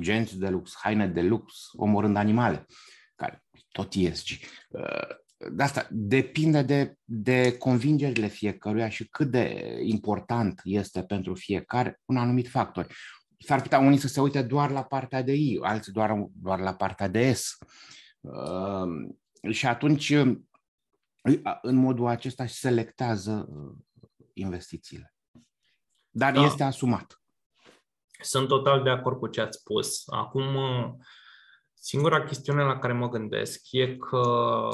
genți 0.00 0.38
de 0.38 0.48
lux, 0.48 0.74
haine 0.82 1.06
de 1.08 1.22
lux, 1.22 1.68
omorând 1.72 2.16
animale, 2.16 2.66
care 3.14 3.44
tot 3.72 3.94
ESG. 3.94 4.28
De 5.50 5.62
asta 5.62 5.88
depinde 5.90 6.62
de, 6.62 6.94
de 7.04 7.56
convingerile 7.56 8.26
fiecăruia 8.26 8.88
și 8.88 9.08
cât 9.08 9.30
de 9.30 9.76
important 9.82 10.60
este 10.64 11.02
pentru 11.02 11.34
fiecare 11.34 12.00
un 12.04 12.16
anumit 12.16 12.48
factor 12.48 12.86
s-ar 13.38 13.62
putea 13.62 13.78
unii 13.78 13.98
să 13.98 14.08
se 14.08 14.20
uite 14.20 14.42
doar 14.42 14.70
la 14.70 14.82
partea 14.82 15.22
de 15.22 15.32
I, 15.32 15.58
alții 15.62 15.92
doar, 15.92 16.26
doar 16.32 16.60
la 16.60 16.74
partea 16.74 17.08
de 17.08 17.32
S. 17.32 17.58
Uh, 18.20 19.50
și 19.50 19.66
atunci, 19.66 20.10
în 21.62 21.74
modul 21.74 22.06
acesta, 22.06 22.46
selectează 22.46 23.48
uh, 23.50 23.74
investițiile. 24.32 25.14
Dar 26.10 26.32
da. 26.32 26.44
este 26.44 26.62
asumat. 26.62 27.22
Sunt 28.20 28.48
total 28.48 28.82
de 28.82 28.90
acord 28.90 29.18
cu 29.18 29.26
ce 29.26 29.40
ați 29.40 29.58
spus. 29.58 30.02
Acum, 30.06 30.54
uh, 30.54 30.94
singura 31.74 32.24
chestiune 32.24 32.62
la 32.62 32.78
care 32.78 32.92
mă 32.92 33.08
gândesc 33.08 33.60
e 33.70 33.96
că 33.96 34.68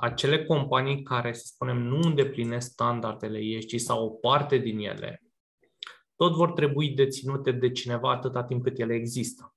acele 0.00 0.44
companii 0.44 1.02
care, 1.02 1.32
să 1.32 1.42
spunem, 1.44 1.76
nu 1.76 2.00
îndeplinesc 2.00 2.70
standardele 2.70 3.38
ESG 3.38 3.78
sau 3.78 4.04
o 4.04 4.08
parte 4.08 4.56
din 4.58 4.78
ele, 4.78 5.22
tot 6.20 6.34
vor 6.34 6.52
trebui 6.52 6.88
deținute 6.88 7.52
de 7.52 7.70
cineva 7.70 8.10
atâta 8.10 8.44
timp 8.44 8.62
cât 8.62 8.78
ele 8.78 8.94
există. 8.94 9.54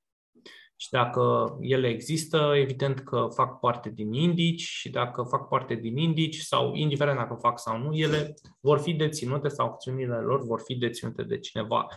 Și 0.76 0.89
dacă 0.89 1.56
ele 1.60 1.88
există, 1.88 2.54
evident 2.56 2.99
că 2.99 3.28
fac 3.34 3.60
parte 3.60 3.89
din 3.89 4.13
indici 4.13 4.62
și 4.62 4.89
dacă 4.89 5.23
fac 5.23 5.47
parte 5.47 5.76
din 5.76 5.97
indici 5.97 6.39
sau 6.39 6.73
indiferent 6.76 7.17
dacă 7.17 7.34
fac 7.34 7.60
sau 7.60 7.78
nu, 7.78 7.93
ele 7.93 8.34
vor 8.60 8.80
fi 8.80 8.93
deținute 8.93 9.47
sau 9.47 9.67
acțiunile 9.67 10.15
lor 10.15 10.45
vor 10.45 10.62
fi 10.62 10.76
deținute 10.76 11.23
de 11.23 11.39
cineva. 11.39 11.88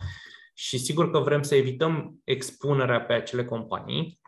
Și 0.55 0.79
sigur 0.79 1.11
că 1.11 1.18
vrem 1.18 1.42
să 1.42 1.55
evităm 1.55 2.20
expunerea 2.24 3.00
pe 3.00 3.12
acele 3.12 3.44
companii, 3.44 4.20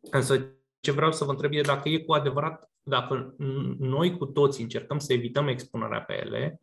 însă 0.00 0.54
ce 0.80 0.92
vreau 0.92 1.12
să 1.12 1.24
vă 1.24 1.30
întreb 1.30 1.52
e 1.52 1.60
dacă 1.60 1.88
e 1.88 1.98
cu 1.98 2.12
adevărat, 2.12 2.70
dacă 2.82 3.34
noi 3.78 4.16
cu 4.16 4.26
toți 4.26 4.60
încercăm 4.60 4.98
să 4.98 5.12
evităm 5.12 5.48
expunerea 5.48 6.00
pe 6.00 6.20
ele, 6.26 6.60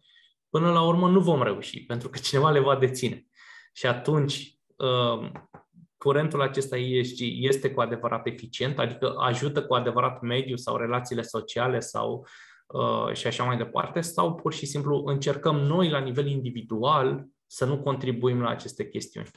până 0.50 0.72
la 0.72 0.82
urmă 0.82 1.10
nu 1.10 1.20
vom 1.20 1.44
reuși, 1.44 1.86
pentru 1.86 2.10
că 2.10 2.18
cineva 2.18 2.50
le 2.50 2.60
va 2.60 2.76
deține. 2.76 3.26
Și 3.74 3.86
atunci, 3.86 4.58
uh, 4.76 5.32
curentul 5.98 6.42
acesta 6.42 6.78
ESG 6.78 7.18
este 7.22 7.72
cu 7.72 7.82
adevărat 7.82 8.28
eficient, 8.28 8.80
adică 8.80 9.14
ajută 9.18 9.66
cu 9.66 9.74
adevărat 9.74 10.22
mediul 10.22 10.58
sau 10.58 10.78
relațiile 10.78 11.22
sociale 11.22 11.80
sau 11.80 12.28
uh, 12.68 13.14
și 13.14 13.28
așa 13.28 13.44
mai 13.44 13.58
departe, 13.58 14.02
sau 14.02 14.36
pur 14.36 14.54
și 14.54 14.66
simplu 14.66 15.04
încercăm 15.06 15.56
noi 15.56 15.90
la 15.90 16.00
nivel 16.00 16.28
individual 16.28 17.26
să 17.46 17.66
nu 17.66 17.82
contribuim 17.82 18.42
la 18.42 18.50
aceste 18.50 18.90
chestiuni. 18.90 19.28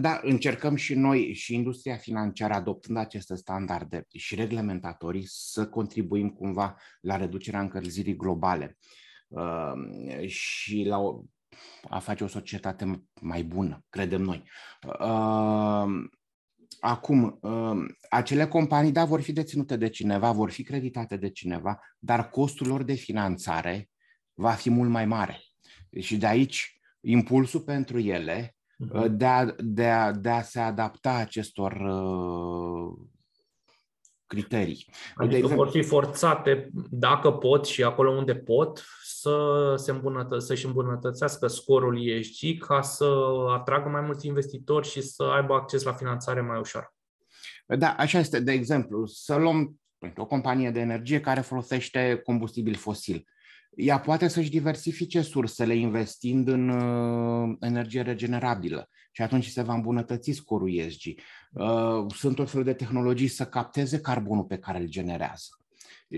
Da, 0.00 0.20
încercăm 0.22 0.76
și 0.76 0.94
noi 0.94 1.32
și 1.34 1.54
industria 1.54 1.96
financiară 1.96 2.54
adoptând 2.54 2.98
aceste 2.98 3.36
standarde 3.36 4.06
și 4.16 4.34
reglementatorii 4.34 5.24
să 5.26 5.66
contribuim 5.68 6.30
cumva 6.30 6.76
la 7.00 7.16
reducerea 7.16 7.60
încălzirii 7.60 8.16
globale. 8.16 8.78
Uh, 8.80 9.05
și 10.26 10.84
la 10.84 10.98
o, 10.98 11.22
a 11.88 11.98
face 11.98 12.24
o 12.24 12.26
societate 12.26 13.06
mai 13.20 13.42
bună, 13.42 13.84
credem 13.88 14.22
noi. 14.22 14.42
Uh, 15.00 15.86
acum, 16.80 17.38
uh, 17.40 17.84
acele 18.10 18.46
companii, 18.46 18.92
da, 18.92 19.04
vor 19.04 19.20
fi 19.20 19.32
deținute 19.32 19.76
de 19.76 19.88
cineva, 19.88 20.32
vor 20.32 20.50
fi 20.50 20.62
creditate 20.62 21.16
de 21.16 21.30
cineva, 21.30 21.80
dar 21.98 22.30
costul 22.30 22.66
lor 22.66 22.82
de 22.82 22.94
finanțare 22.94 23.90
va 24.34 24.50
fi 24.50 24.70
mult 24.70 24.90
mai 24.90 25.06
mare. 25.06 25.40
Și 26.00 26.16
de 26.16 26.26
aici 26.26 26.80
impulsul 27.00 27.60
pentru 27.60 27.98
ele 27.98 28.56
mhm. 28.76 29.16
de 29.16 29.26
a, 29.26 29.44
de 29.58 29.86
a, 29.86 30.12
de 30.12 30.28
a 30.28 30.42
se 30.42 30.60
adapta 30.60 31.14
acestor 31.14 31.72
criterii. 34.26 34.86
Adică 35.14 35.32
de 35.32 35.36
exemplu, 35.36 35.64
vor 35.64 35.72
fi 35.72 35.82
forțate, 35.82 36.70
dacă 36.90 37.30
pot 37.32 37.66
și 37.66 37.82
acolo 37.82 38.10
unde 38.10 38.34
pot, 38.34 38.84
să 39.26 39.74
se 39.76 39.90
îmbunătă- 39.90 40.38
să-și 40.38 40.66
îmbunătățească 40.66 41.46
scorul 41.46 42.08
ESG 42.08 42.58
ca 42.58 42.82
să 42.82 43.04
atragă 43.48 43.88
mai 43.88 44.00
mulți 44.00 44.26
investitori 44.26 44.88
și 44.88 45.00
să 45.00 45.22
aibă 45.22 45.54
acces 45.54 45.82
la 45.82 45.92
finanțare 45.92 46.40
mai 46.40 46.58
ușor. 46.58 46.94
Da, 47.66 47.94
așa 47.98 48.18
este. 48.18 48.40
De 48.40 48.52
exemplu, 48.52 49.06
să 49.06 49.36
luăm 49.36 49.80
o 50.16 50.26
companie 50.26 50.70
de 50.70 50.80
energie 50.80 51.20
care 51.20 51.40
folosește 51.40 52.20
combustibil 52.24 52.74
fosil. 52.74 53.24
Ea 53.76 54.00
poate 54.00 54.28
să-și 54.28 54.50
diversifice 54.50 55.20
sursele 55.20 55.74
investind 55.74 56.48
în 56.48 56.68
uh, 56.68 57.56
energie 57.60 58.02
regenerabilă 58.02 58.88
și 59.12 59.22
atunci 59.22 59.46
se 59.46 59.62
va 59.62 59.74
îmbunătăți 59.74 60.32
scorul 60.32 60.74
ESG. 60.74 61.02
Uh, 61.52 62.06
sunt 62.14 62.36
tot 62.36 62.50
felul 62.50 62.64
de 62.64 62.72
tehnologii 62.72 63.28
să 63.28 63.44
capteze 63.44 64.00
carbonul 64.00 64.44
pe 64.44 64.58
care 64.58 64.78
îl 64.78 64.86
generează 64.86 65.46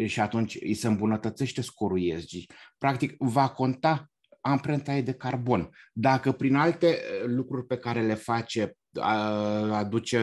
și 0.07 0.21
atunci 0.21 0.59
îi 0.61 0.75
se 0.75 0.87
îmbunătățește 0.87 1.61
scorul 1.61 2.03
ESG. 2.03 2.31
Practic, 2.79 3.15
va 3.19 3.49
conta 3.49 4.11
amprenta 4.41 4.95
ei 4.95 5.03
de 5.03 5.13
carbon. 5.13 5.71
Dacă 5.93 6.33
prin 6.33 6.55
alte 6.55 6.87
uh, 6.87 7.27
lucruri 7.27 7.67
pe 7.67 7.77
care 7.77 8.03
le 8.03 8.15
face 8.15 8.77
aduce 9.71 10.19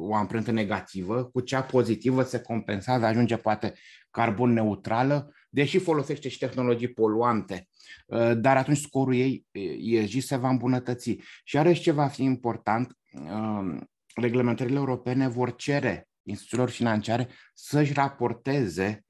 o 0.00 0.14
amprentă 0.14 0.50
negativă, 0.50 1.24
cu 1.24 1.40
cea 1.40 1.62
pozitivă 1.62 2.22
se 2.22 2.40
compensează, 2.40 3.04
ajunge 3.04 3.36
poate 3.36 3.74
carbon 4.10 4.52
neutrală, 4.52 5.32
deși 5.50 5.78
folosește 5.78 6.28
și 6.28 6.38
tehnologii 6.38 6.92
poluante, 6.92 7.68
uh, 8.06 8.32
dar 8.36 8.56
atunci 8.56 8.78
scorul 8.78 9.14
ei 9.14 9.46
ESG 9.80 10.20
se 10.20 10.36
va 10.36 10.48
îmbunătăți. 10.48 11.16
Și 11.44 11.56
iarăși 11.56 11.80
ce 11.80 11.90
va 11.90 12.06
fi 12.06 12.22
important, 12.22 12.96
uh, 13.12 13.76
reglementările 14.14 14.78
europene 14.78 15.28
vor 15.28 15.54
cere 15.54 16.08
instituțiilor 16.28 16.70
financiare 16.70 17.28
să-și 17.54 17.92
raporteze 17.92 19.04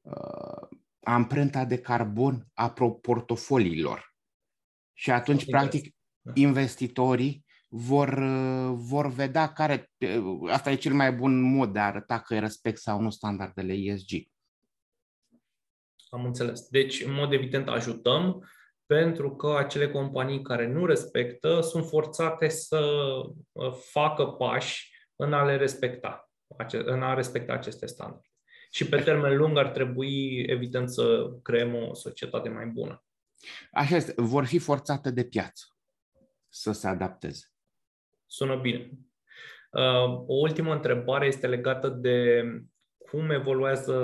uh, 0.00 0.68
amprenta 1.00 1.64
de 1.64 1.78
carbon 1.78 2.46
a 2.54 2.72
portofoliilor. 3.02 4.14
Și 4.92 5.10
atunci, 5.10 5.44
practic, 5.44 5.94
investitorii 6.34 7.44
vor, 7.68 8.18
vor 8.72 9.06
vedea 9.06 9.52
care, 9.52 9.90
asta 10.48 10.70
e 10.70 10.74
cel 10.74 10.92
mai 10.92 11.12
bun 11.12 11.40
mod 11.40 11.72
de 11.72 11.78
a 11.78 11.86
arăta 11.86 12.20
că 12.20 12.38
respect 12.38 12.78
sau 12.78 13.00
nu 13.00 13.10
standardele 13.10 13.72
ESG. 13.72 14.10
Am 16.08 16.24
înțeles. 16.24 16.68
Deci, 16.68 17.04
în 17.04 17.12
mod 17.12 17.32
evident, 17.32 17.68
ajutăm 17.68 18.44
pentru 18.86 19.36
că 19.36 19.56
acele 19.56 19.90
companii 19.90 20.42
care 20.42 20.66
nu 20.66 20.86
respectă 20.86 21.60
sunt 21.60 21.86
forțate 21.86 22.48
să 22.48 22.80
uh, 23.52 23.72
facă 23.72 24.26
pași 24.26 24.90
în 25.16 25.32
a 25.32 25.44
le 25.44 25.56
respecta, 25.56 26.31
în 26.84 27.02
a 27.02 27.14
respecta 27.14 27.52
aceste 27.52 27.86
standarde. 27.86 28.26
Și 28.70 28.88
pe 28.88 29.00
termen 29.00 29.36
lung 29.36 29.58
ar 29.58 29.68
trebui, 29.68 30.44
evident, 30.46 30.90
să 30.90 31.32
creăm 31.42 31.74
o 31.74 31.94
societate 31.94 32.48
mai 32.48 32.66
bună. 32.66 33.04
Așa 33.72 33.96
este. 33.96 34.14
Vor 34.16 34.44
fi 34.44 34.58
forțate 34.58 35.10
de 35.10 35.24
piață 35.24 35.64
să 36.48 36.72
se 36.72 36.88
adapteze. 36.88 37.52
Sună 38.26 38.56
bine. 38.56 38.90
Uh, 39.70 40.24
o 40.26 40.34
ultimă 40.34 40.72
întrebare 40.72 41.26
este 41.26 41.46
legată 41.46 41.88
de 41.88 42.44
cum 42.98 43.30
evoluează 43.30 43.94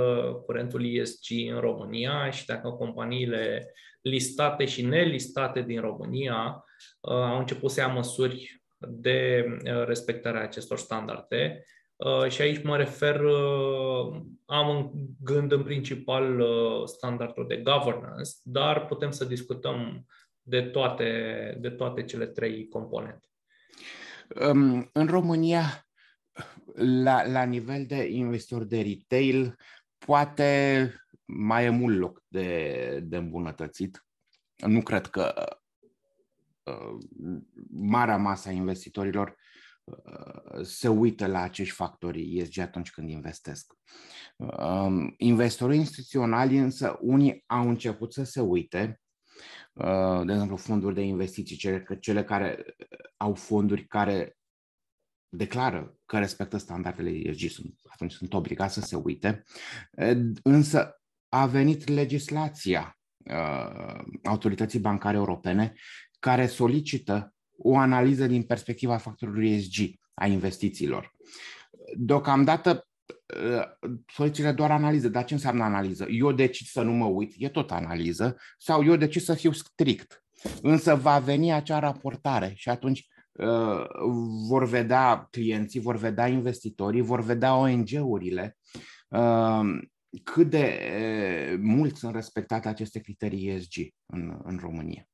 curentul 0.45 0.95
ESG 0.95 1.51
în 1.51 1.61
România 1.61 2.31
și 2.31 2.47
dacă 2.47 2.71
companiile 2.71 3.73
listate 4.01 4.65
și 4.65 4.87
nelistate 4.87 5.63
din 5.63 5.81
România 5.81 6.65
uh, 7.01 7.13
au 7.13 7.39
început 7.39 7.71
să 7.71 7.81
ia 7.81 7.89
măsuri 7.89 8.63
de 8.79 9.47
uh, 9.49 9.85
respectarea 9.85 10.43
acestor 10.43 10.79
standarde. 10.79 11.65
Uh, 11.99 12.31
și 12.31 12.41
aici 12.43 12.63
mă 12.63 12.77
refer, 12.77 13.21
am 14.45 14.69
în 14.77 14.91
gând 15.21 15.53
în 15.53 15.63
principal 15.63 16.43
standardul 16.87 17.47
de 17.47 17.57
governance, 17.57 18.31
dar 18.43 18.87
putem 18.87 19.11
să 19.11 19.25
discutăm 19.25 20.07
de 20.43 20.63
toate, 20.63 21.57
de 21.61 21.71
toate 21.71 22.05
cele 22.05 22.27
trei 22.27 22.69
componente. 22.69 23.29
În 24.93 25.07
România, 25.07 25.87
la, 26.75 27.27
la 27.27 27.43
nivel 27.43 27.87
de 27.87 28.07
investitor 28.07 28.65
de 28.65 28.81
retail, 28.81 29.57
poate 29.99 30.93
mai 31.25 31.65
e 31.65 31.69
mult 31.69 31.99
loc 31.99 32.23
de, 32.29 33.01
de 33.03 33.17
îmbunătățit. 33.17 34.07
Nu 34.67 34.83
cred 34.83 35.07
că 35.07 35.59
uh, 36.63 36.99
marea 37.71 38.17
masă 38.17 38.49
a 38.49 38.53
investitorilor 38.53 39.29
uh, 39.29 39.48
se 40.63 40.89
uită 40.89 41.27
la 41.27 41.41
acești 41.41 41.75
factori 41.75 42.39
ESG 42.39 42.59
atunci 42.59 42.91
când 42.91 43.09
investesc. 43.09 43.73
Uh, 44.37 45.13
investitorii 45.17 45.79
instituționali 45.79 46.59
însă, 46.59 46.99
unii 47.01 47.45
au 47.47 47.69
început 47.69 48.13
să 48.13 48.25
se 48.25 48.41
uite, 48.41 49.01
uh, 49.73 50.27
de 50.27 50.33
exemplu 50.33 50.57
fonduri 50.57 50.95
de 50.95 51.03
investiții, 51.03 51.57
cele, 51.57 51.87
cele 52.01 52.25
care 52.25 52.65
au 53.17 53.35
fonduri 53.35 53.87
care 53.87 54.37
declară 55.29 55.99
că 56.07 56.19
respectă 56.19 56.57
standardele 56.57 57.11
ESG, 57.11 57.51
sunt, 57.51 57.75
atunci 57.89 58.13
sunt 58.13 58.35
obligați 58.35 58.75
să 58.75 58.81
se 58.81 58.97
uite, 58.97 59.45
însă 60.43 60.99
a 61.29 61.47
venit 61.47 61.89
legislația 61.89 62.99
uh, 63.25 64.05
autorității 64.25 64.79
bancare 64.79 65.17
europene 65.17 65.73
care 66.19 66.47
solicită 66.47 67.35
o 67.59 67.77
analiză 67.77 68.27
din 68.27 68.43
perspectiva 68.43 68.97
factorului 68.97 69.55
ESG 69.55 69.91
a 70.15 70.27
investițiilor. 70.27 71.15
Deocamdată 71.97 72.87
uh, 73.09 73.91
solicită 74.07 74.53
doar 74.53 74.71
analiză, 74.71 75.09
dar 75.09 75.25
ce 75.25 75.35
înseamnă 75.35 75.65
analiză? 75.65 76.07
Eu 76.11 76.33
decid 76.33 76.67
să 76.67 76.83
nu 76.83 76.93
mă 76.93 77.05
uit, 77.05 77.35
e 77.37 77.49
tot 77.49 77.71
analiză, 77.71 78.37
sau 78.59 78.85
eu 78.85 78.97
decid 78.97 79.23
să 79.23 79.35
fiu 79.35 79.53
strict. 79.53 80.25
Însă 80.63 80.95
va 80.95 81.19
veni 81.19 81.53
acea 81.53 81.79
raportare 81.79 82.53
și 82.57 82.69
atunci 82.69 83.07
uh, 83.33 83.85
vor 84.49 84.69
vedea 84.69 85.29
clienții, 85.31 85.81
vor 85.81 85.97
vedea 85.97 86.27
investitorii, 86.27 87.01
vor 87.01 87.21
vedea 87.21 87.57
ONG-urile 87.57 88.57
uh, 89.09 89.61
cât 90.25 90.51
de 90.51 90.79
mult 91.61 91.97
sunt 91.97 92.15
respectate 92.15 92.69
aceste 92.69 93.01
criterii 93.01 93.49
ESG 93.49 93.75
în, 94.07 94.41
în 94.43 94.59
România? 94.61 95.09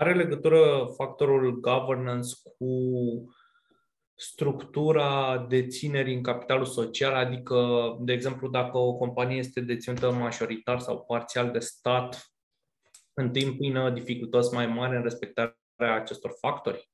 Are 0.00 0.14
legătură 0.14 0.86
factorul 0.96 1.60
governance 1.60 2.34
cu 2.58 2.66
structura 4.14 5.38
deținerii 5.48 6.14
în 6.14 6.22
capitalul 6.22 6.64
social, 6.64 7.14
adică, 7.14 7.56
de 8.00 8.12
exemplu, 8.12 8.48
dacă 8.48 8.78
o 8.78 8.96
companie 8.96 9.38
este 9.38 9.60
deținută 9.60 10.12
majoritar 10.12 10.78
sau 10.78 11.04
parțial 11.04 11.50
de 11.50 11.58
stat, 11.58 12.32
întâmpină 13.14 13.90
dificultăți 13.90 14.54
mai 14.54 14.66
mari 14.66 14.96
în 14.96 15.02
respectarea 15.02 15.94
acestor 15.94 16.32
factori? 16.40 16.90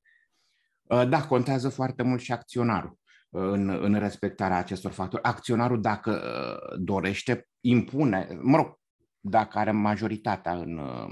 Da, 1.09 1.27
contează 1.27 1.69
foarte 1.69 2.03
mult 2.03 2.21
și 2.21 2.31
acționarul 2.31 2.99
în, 3.29 3.69
în 3.69 3.99
respectarea 3.99 4.57
acestor 4.57 4.91
factori. 4.91 5.23
Acționarul, 5.23 5.81
dacă 5.81 6.11
uh, 6.11 6.79
dorește, 6.79 7.47
impune, 7.61 8.39
mă 8.41 8.57
rog, 8.57 8.79
dacă 9.19 9.57
are 9.57 9.71
majoritatea 9.71 10.53
în 10.53 10.77
uh, 10.77 11.07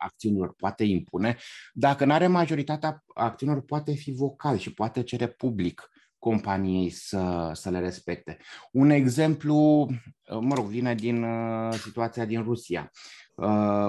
acțiunilor, 0.00 0.54
poate 0.54 0.84
impune. 0.84 1.36
Dacă 1.72 2.04
nu 2.04 2.12
are 2.12 2.26
majoritatea 2.26 3.04
acțiunilor, 3.14 3.64
poate 3.64 3.92
fi 3.92 4.12
vocal 4.12 4.58
și 4.58 4.74
poate 4.74 5.02
cere 5.02 5.26
public 5.26 5.90
companiei 6.18 6.90
să, 6.90 7.50
să 7.54 7.70
le 7.70 7.78
respecte. 7.78 8.36
Un 8.72 8.90
exemplu, 8.90 9.56
uh, 9.56 10.38
mă 10.40 10.54
rog, 10.54 10.64
vine 10.64 10.94
din 10.94 11.26
situația 11.72 12.24
din 12.24 12.42
Rusia. 12.42 12.90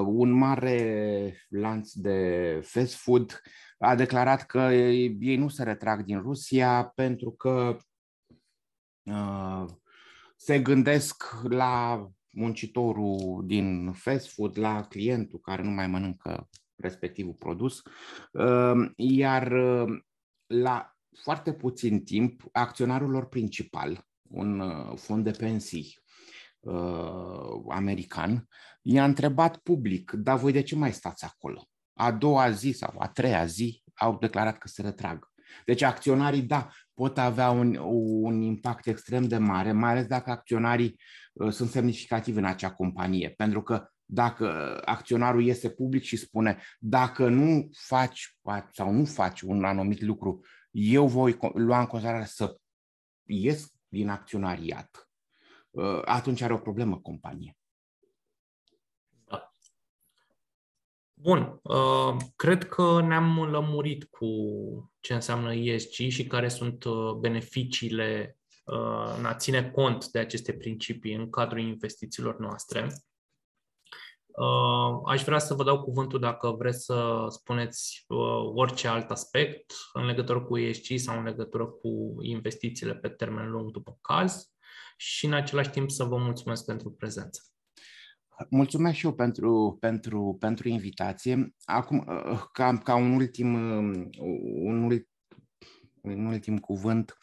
Un 0.06 0.32
mare 0.32 1.36
lanț 1.50 1.92
de 1.94 2.60
fast 2.64 2.96
food 2.96 3.42
a 3.84 3.96
declarat 3.96 4.46
că 4.46 4.60
ei 4.60 5.36
nu 5.38 5.48
se 5.48 5.64
retrag 5.64 6.04
din 6.04 6.22
Rusia 6.22 6.92
pentru 6.96 7.32
că 7.32 7.78
uh, 9.04 9.66
se 10.36 10.60
gândesc 10.60 11.24
la 11.44 12.08
muncitorul 12.32 13.44
din 13.46 13.92
fast 13.92 14.34
food, 14.34 14.58
la 14.58 14.84
clientul 14.84 15.40
care 15.40 15.64
nu 15.64 15.70
mai 15.70 15.88
mănâncă 15.88 16.50
respectivul 16.76 17.34
produs, 17.34 17.82
uh, 18.32 18.92
iar 18.96 19.52
uh, 19.52 20.00
la 20.48 20.96
foarte 21.24 21.54
puțin 21.54 22.04
timp, 22.04 22.44
acționarul 22.52 23.10
lor 23.10 23.28
principal, 23.28 24.08
un 24.30 24.60
uh, 24.60 24.98
fond 24.98 25.24
de 25.24 25.32
pensii 25.32 26.00
uh, 26.60 27.62
american, 27.70 28.48
i-a 28.82 29.04
întrebat 29.04 29.58
public, 29.58 30.12
dar 30.12 30.38
voi 30.38 30.52
de 30.52 30.62
ce 30.62 30.76
mai 30.76 30.94
stați 30.94 31.26
acolo? 31.26 31.66
a 32.02 32.12
doua 32.12 32.52
zi 32.52 32.72
sau 32.72 32.94
a 32.98 33.08
treia 33.08 33.46
zi 33.46 33.84
au 33.94 34.18
declarat 34.18 34.58
că 34.58 34.68
se 34.68 34.82
retrag. 34.82 35.30
Deci 35.66 35.82
acționarii, 35.82 36.42
da, 36.42 36.70
pot 37.02 37.18
avea 37.18 37.50
un, 37.50 37.76
un 38.24 38.42
impact 38.42 38.88
extrem 38.88 39.28
de 39.28 39.38
mare, 39.38 39.72
mai 39.72 39.92
ales 39.92 40.06
dacă 40.06 40.30
acționarii 40.30 41.00
uh, 41.34 41.52
sunt 41.52 41.70
semnificativi 41.70 42.38
în 42.38 42.46
acea 42.46 42.72
companie. 42.72 43.30
Pentru 43.30 43.62
că 43.62 43.88
dacă 44.06 44.80
acționarul 44.86 45.44
iese 45.44 45.70
public 45.70 46.04
și 46.04 46.18
spune 46.18 46.62
dacă 46.80 47.30
nu 47.30 47.70
faci 47.72 48.38
sau 48.72 48.92
nu 48.92 49.06
faci 49.06 49.42
un 49.42 49.64
anumit 49.64 50.02
lucru, 50.02 50.40
eu 50.72 51.08
voi 51.08 51.38
lua 51.54 51.80
în 51.80 51.86
considerare 51.86 52.26
să 52.26 52.58
ies 53.24 53.74
din 53.88 54.10
acționariat, 54.10 55.10
uh, 55.70 56.02
atunci 56.06 56.42
are 56.42 56.54
o 56.54 56.58
problemă 56.58 57.00
companie. 57.00 57.58
Bun, 61.22 61.60
uh, 61.64 62.16
cred 62.36 62.66
că 62.68 63.02
ne-am 63.02 63.44
lămurit 63.44 64.04
cu 64.04 64.28
ce 65.00 65.14
înseamnă 65.14 65.54
ESG 65.54 65.92
și 65.92 66.28
care 66.28 66.48
sunt 66.48 66.84
uh, 66.84 67.12
beneficiile 67.20 68.38
uh, 68.64 69.16
în 69.18 69.26
a 69.26 69.36
ține 69.36 69.72
cont 69.72 70.08
de 70.08 70.20
aceste 70.20 70.54
principii 70.54 71.14
în 71.14 71.30
cadrul 71.30 71.60
investițiilor 71.60 72.40
noastre. 72.40 72.88
Aș 75.06 75.24
vrea 75.24 75.40
să 75.40 75.54
vă 75.54 75.64
dau 75.64 75.84
cuvântul 75.84 76.20
dacă 76.20 76.50
vreți 76.50 76.84
să 76.84 77.26
spuneți 77.30 78.06
orice 78.56 78.88
alt 78.88 79.12
aspect 79.12 79.74
în 79.94 80.06
legătură 80.06 80.42
cu 80.42 80.58
ESG 80.58 80.98
sau 80.98 81.18
în 81.18 81.24
legătură 81.24 81.66
cu 81.66 82.16
investițiile 82.22 82.96
pe 82.96 83.10
termen 83.10 83.50
lung 83.50 83.72
după 83.72 83.98
caz 84.02 84.54
și 84.98 85.26
în 85.26 85.34
același 85.34 85.70
timp 85.70 85.92
să 85.92 86.04
vă 86.04 86.18
mulțumesc 86.18 86.66
pentru 86.66 86.92
prezență. 86.92 87.42
Mulțumesc 88.50 88.96
și 88.96 89.06
eu 89.06 89.14
pentru, 89.14 89.78
pentru, 89.80 90.38
pentru 90.40 90.70
invitație. 90.70 91.54
Acum, 91.64 92.06
uh, 92.08 92.42
ca, 92.52 92.78
ca 92.78 92.96
un 92.96 93.12
ultim, 93.12 93.54
um, 93.54 94.10
un, 94.64 95.02
un 96.02 96.26
ultim 96.26 96.58
cuvânt, 96.58 97.18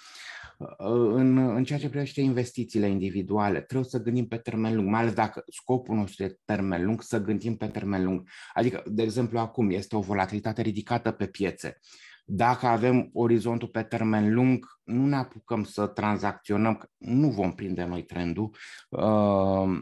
uh, 0.59 1.11
în, 1.13 1.39
în 1.39 1.65
ceea 1.65 1.79
ce 1.79 1.89
privește 1.89 2.21
investițiile 2.21 2.89
individuale, 2.89 3.61
trebuie 3.61 3.91
să 3.91 4.03
gândim 4.03 4.27
pe 4.27 4.37
termen 4.37 4.75
lung, 4.75 4.89
mai 4.89 5.01
ales 5.01 5.13
dacă 5.13 5.45
scopul 5.47 5.97
nostru 5.97 6.25
e 6.25 6.39
termen 6.45 6.85
lung, 6.85 7.03
să 7.03 7.23
gândim 7.23 7.57
pe 7.57 7.67
termen 7.67 8.05
lung. 8.05 8.29
Adică, 8.53 8.83
de 8.87 9.03
exemplu, 9.03 9.39
acum 9.39 9.71
este 9.71 9.97
o 9.97 10.01
volatilitate 10.01 10.63
ridicată 10.63 11.11
pe 11.11 11.27
piețe. 11.27 11.79
Dacă 12.31 12.67
avem 12.67 13.11
orizontul 13.13 13.69
pe 13.69 13.83
termen 13.83 14.35
lung, 14.35 14.67
nu 14.85 15.07
ne 15.07 15.17
apucăm 15.17 15.65
să 15.65 15.87
tranzacționăm, 15.87 16.91
nu 16.97 17.31
vom 17.31 17.53
prinde 17.53 17.85
noi 17.85 18.05
trendul. 18.05 18.57
Uh, 18.89 19.49
Uh, 19.59 19.81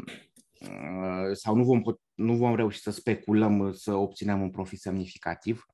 sau 1.32 1.54
nu 1.54 1.64
vom, 1.64 1.82
nu 2.14 2.34
vom 2.34 2.54
reuși 2.54 2.80
să 2.80 2.90
speculăm 2.90 3.58
uh, 3.58 3.74
să 3.74 3.94
obținem 3.94 4.40
un 4.40 4.50
profit 4.50 4.80
semnificativ, 4.80 5.64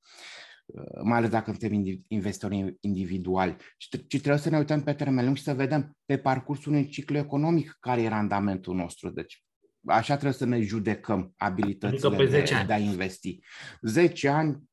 uh, 0.67 1.01
mai 1.05 1.19
ales 1.19 1.31
dacă 1.31 1.51
suntem 1.51 2.03
investitori 2.09 2.77
individuali. 2.81 3.57
Și 3.77 3.89
trebuie 4.07 4.37
să 4.37 4.51
ne 4.51 4.59
uităm 4.59 4.83
pe 4.83 4.93
termen 4.93 5.25
lung 5.25 5.37
și 5.37 5.43
să 5.43 5.55
vedem 5.55 5.97
pe 6.05 6.19
parcursul 6.19 6.73
unui 6.73 6.89
ciclu 6.89 7.17
economic 7.17 7.77
care 7.81 8.03
e 8.03 8.09
randamentul 8.09 8.75
nostru. 8.75 9.11
Deci 9.11 9.45
așa 9.87 10.13
trebuie 10.13 10.39
să 10.39 10.47
ne 10.47 10.61
judecăm 10.61 11.33
abilitățile 11.37 12.15
adică 12.15 12.31
de, 12.31 12.65
de 12.67 12.73
a 12.73 12.79
investi. 12.79 13.39
10 13.81 14.29
ani, 14.29 14.71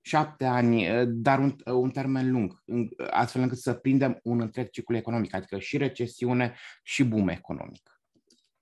7 0.00 0.44
ani, 0.44 0.86
dar 1.06 1.38
un, 1.38 1.56
un 1.64 1.90
termen 1.90 2.30
lung, 2.30 2.62
astfel 3.10 3.42
încât 3.42 3.58
să 3.58 3.72
prindem 3.72 4.18
un 4.22 4.40
întreg 4.40 4.70
ciclu 4.70 4.96
economic, 4.96 5.34
adică 5.34 5.58
și 5.58 5.76
recesiune 5.76 6.54
și 6.82 7.04
boom 7.04 7.28
economic. 7.28 7.91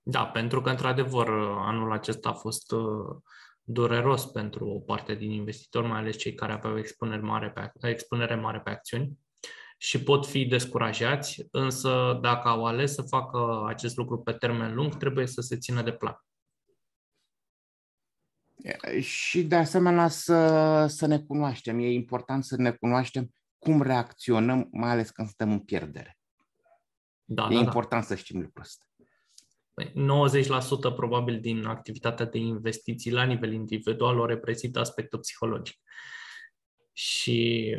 Da, 0.03 0.25
pentru 0.25 0.61
că, 0.61 0.69
într-adevăr, 0.69 1.29
anul 1.57 1.91
acesta 1.91 2.29
a 2.29 2.33
fost 2.33 2.71
uh, 2.71 3.15
dureros 3.61 4.25
pentru 4.25 4.67
o 4.67 4.79
parte 4.79 5.15
din 5.15 5.31
investitori, 5.31 5.87
mai 5.87 5.99
ales 5.99 6.17
cei 6.17 6.33
care 6.33 6.51
aveau 6.51 6.77
expunere 6.77 7.21
mare 7.21 7.51
pe, 7.51 7.89
expunere 7.89 8.35
mare 8.35 8.59
pe 8.59 8.69
acțiuni 8.69 9.19
și 9.77 10.03
pot 10.03 10.25
fi 10.25 10.45
descurajați, 10.45 11.47
însă 11.51 12.19
dacă 12.21 12.47
au 12.47 12.65
ales 12.65 12.93
să 12.93 13.01
facă 13.01 13.63
acest 13.67 13.97
lucru 13.97 14.19
pe 14.19 14.31
termen 14.31 14.73
lung, 14.73 14.97
trebuie 14.97 15.27
să 15.27 15.41
se 15.41 15.57
țină 15.57 15.81
de 15.81 15.93
plan. 15.93 16.15
Și 18.99 19.43
de 19.43 19.55
asemenea 19.55 20.07
să, 20.07 20.85
să 20.87 21.05
ne 21.05 21.19
cunoaștem. 21.19 21.79
E 21.79 21.91
important 21.91 22.43
să 22.43 22.55
ne 22.55 22.71
cunoaștem 22.71 23.33
cum 23.57 23.81
reacționăm, 23.81 24.67
mai 24.71 24.89
ales 24.89 25.09
când 25.09 25.27
suntem 25.27 25.51
în 25.51 25.59
pierdere. 25.59 26.17
Da, 27.23 27.43
e 27.43 27.47
da, 27.47 27.53
da. 27.53 27.59
important 27.59 28.01
da. 28.01 28.07
să 28.07 28.15
știm 28.15 28.41
lucrul 28.41 28.63
ăsta. 28.63 28.85
90% 29.75 30.95
probabil 30.95 31.39
din 31.39 31.65
activitatea 31.65 32.25
de 32.25 32.37
investiții 32.37 33.11
la 33.11 33.23
nivel 33.23 33.53
individual 33.53 34.19
o 34.19 34.25
reprezintă 34.25 34.79
aspectul 34.79 35.19
psihologic. 35.19 35.77
Și 36.93 37.69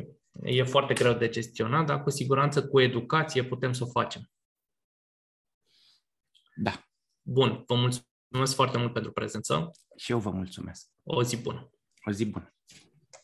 e 0.43 0.63
foarte 0.63 0.95
greu 0.95 1.15
de 1.15 1.29
gestionat, 1.29 1.87
dar 1.87 2.03
cu 2.03 2.11
siguranță 2.11 2.69
cu 2.69 2.81
educație 2.81 3.45
putem 3.45 3.73
să 3.73 3.85
o 3.85 3.91
facem. 3.91 4.31
Da. 6.55 6.83
Bun, 7.23 7.65
vă 7.67 7.75
mulțumesc 7.75 8.55
foarte 8.55 8.79
mult 8.79 8.93
pentru 8.93 9.13
prezență. 9.13 9.71
Și 9.97 10.13
eu 10.13 10.19
vă 10.19 10.31
mulțumesc. 10.31 10.91
O 11.03 11.23
zi 11.23 11.37
bună. 11.37 11.71
O 12.05 12.11
zi 12.11 12.27
bună. 12.27 12.52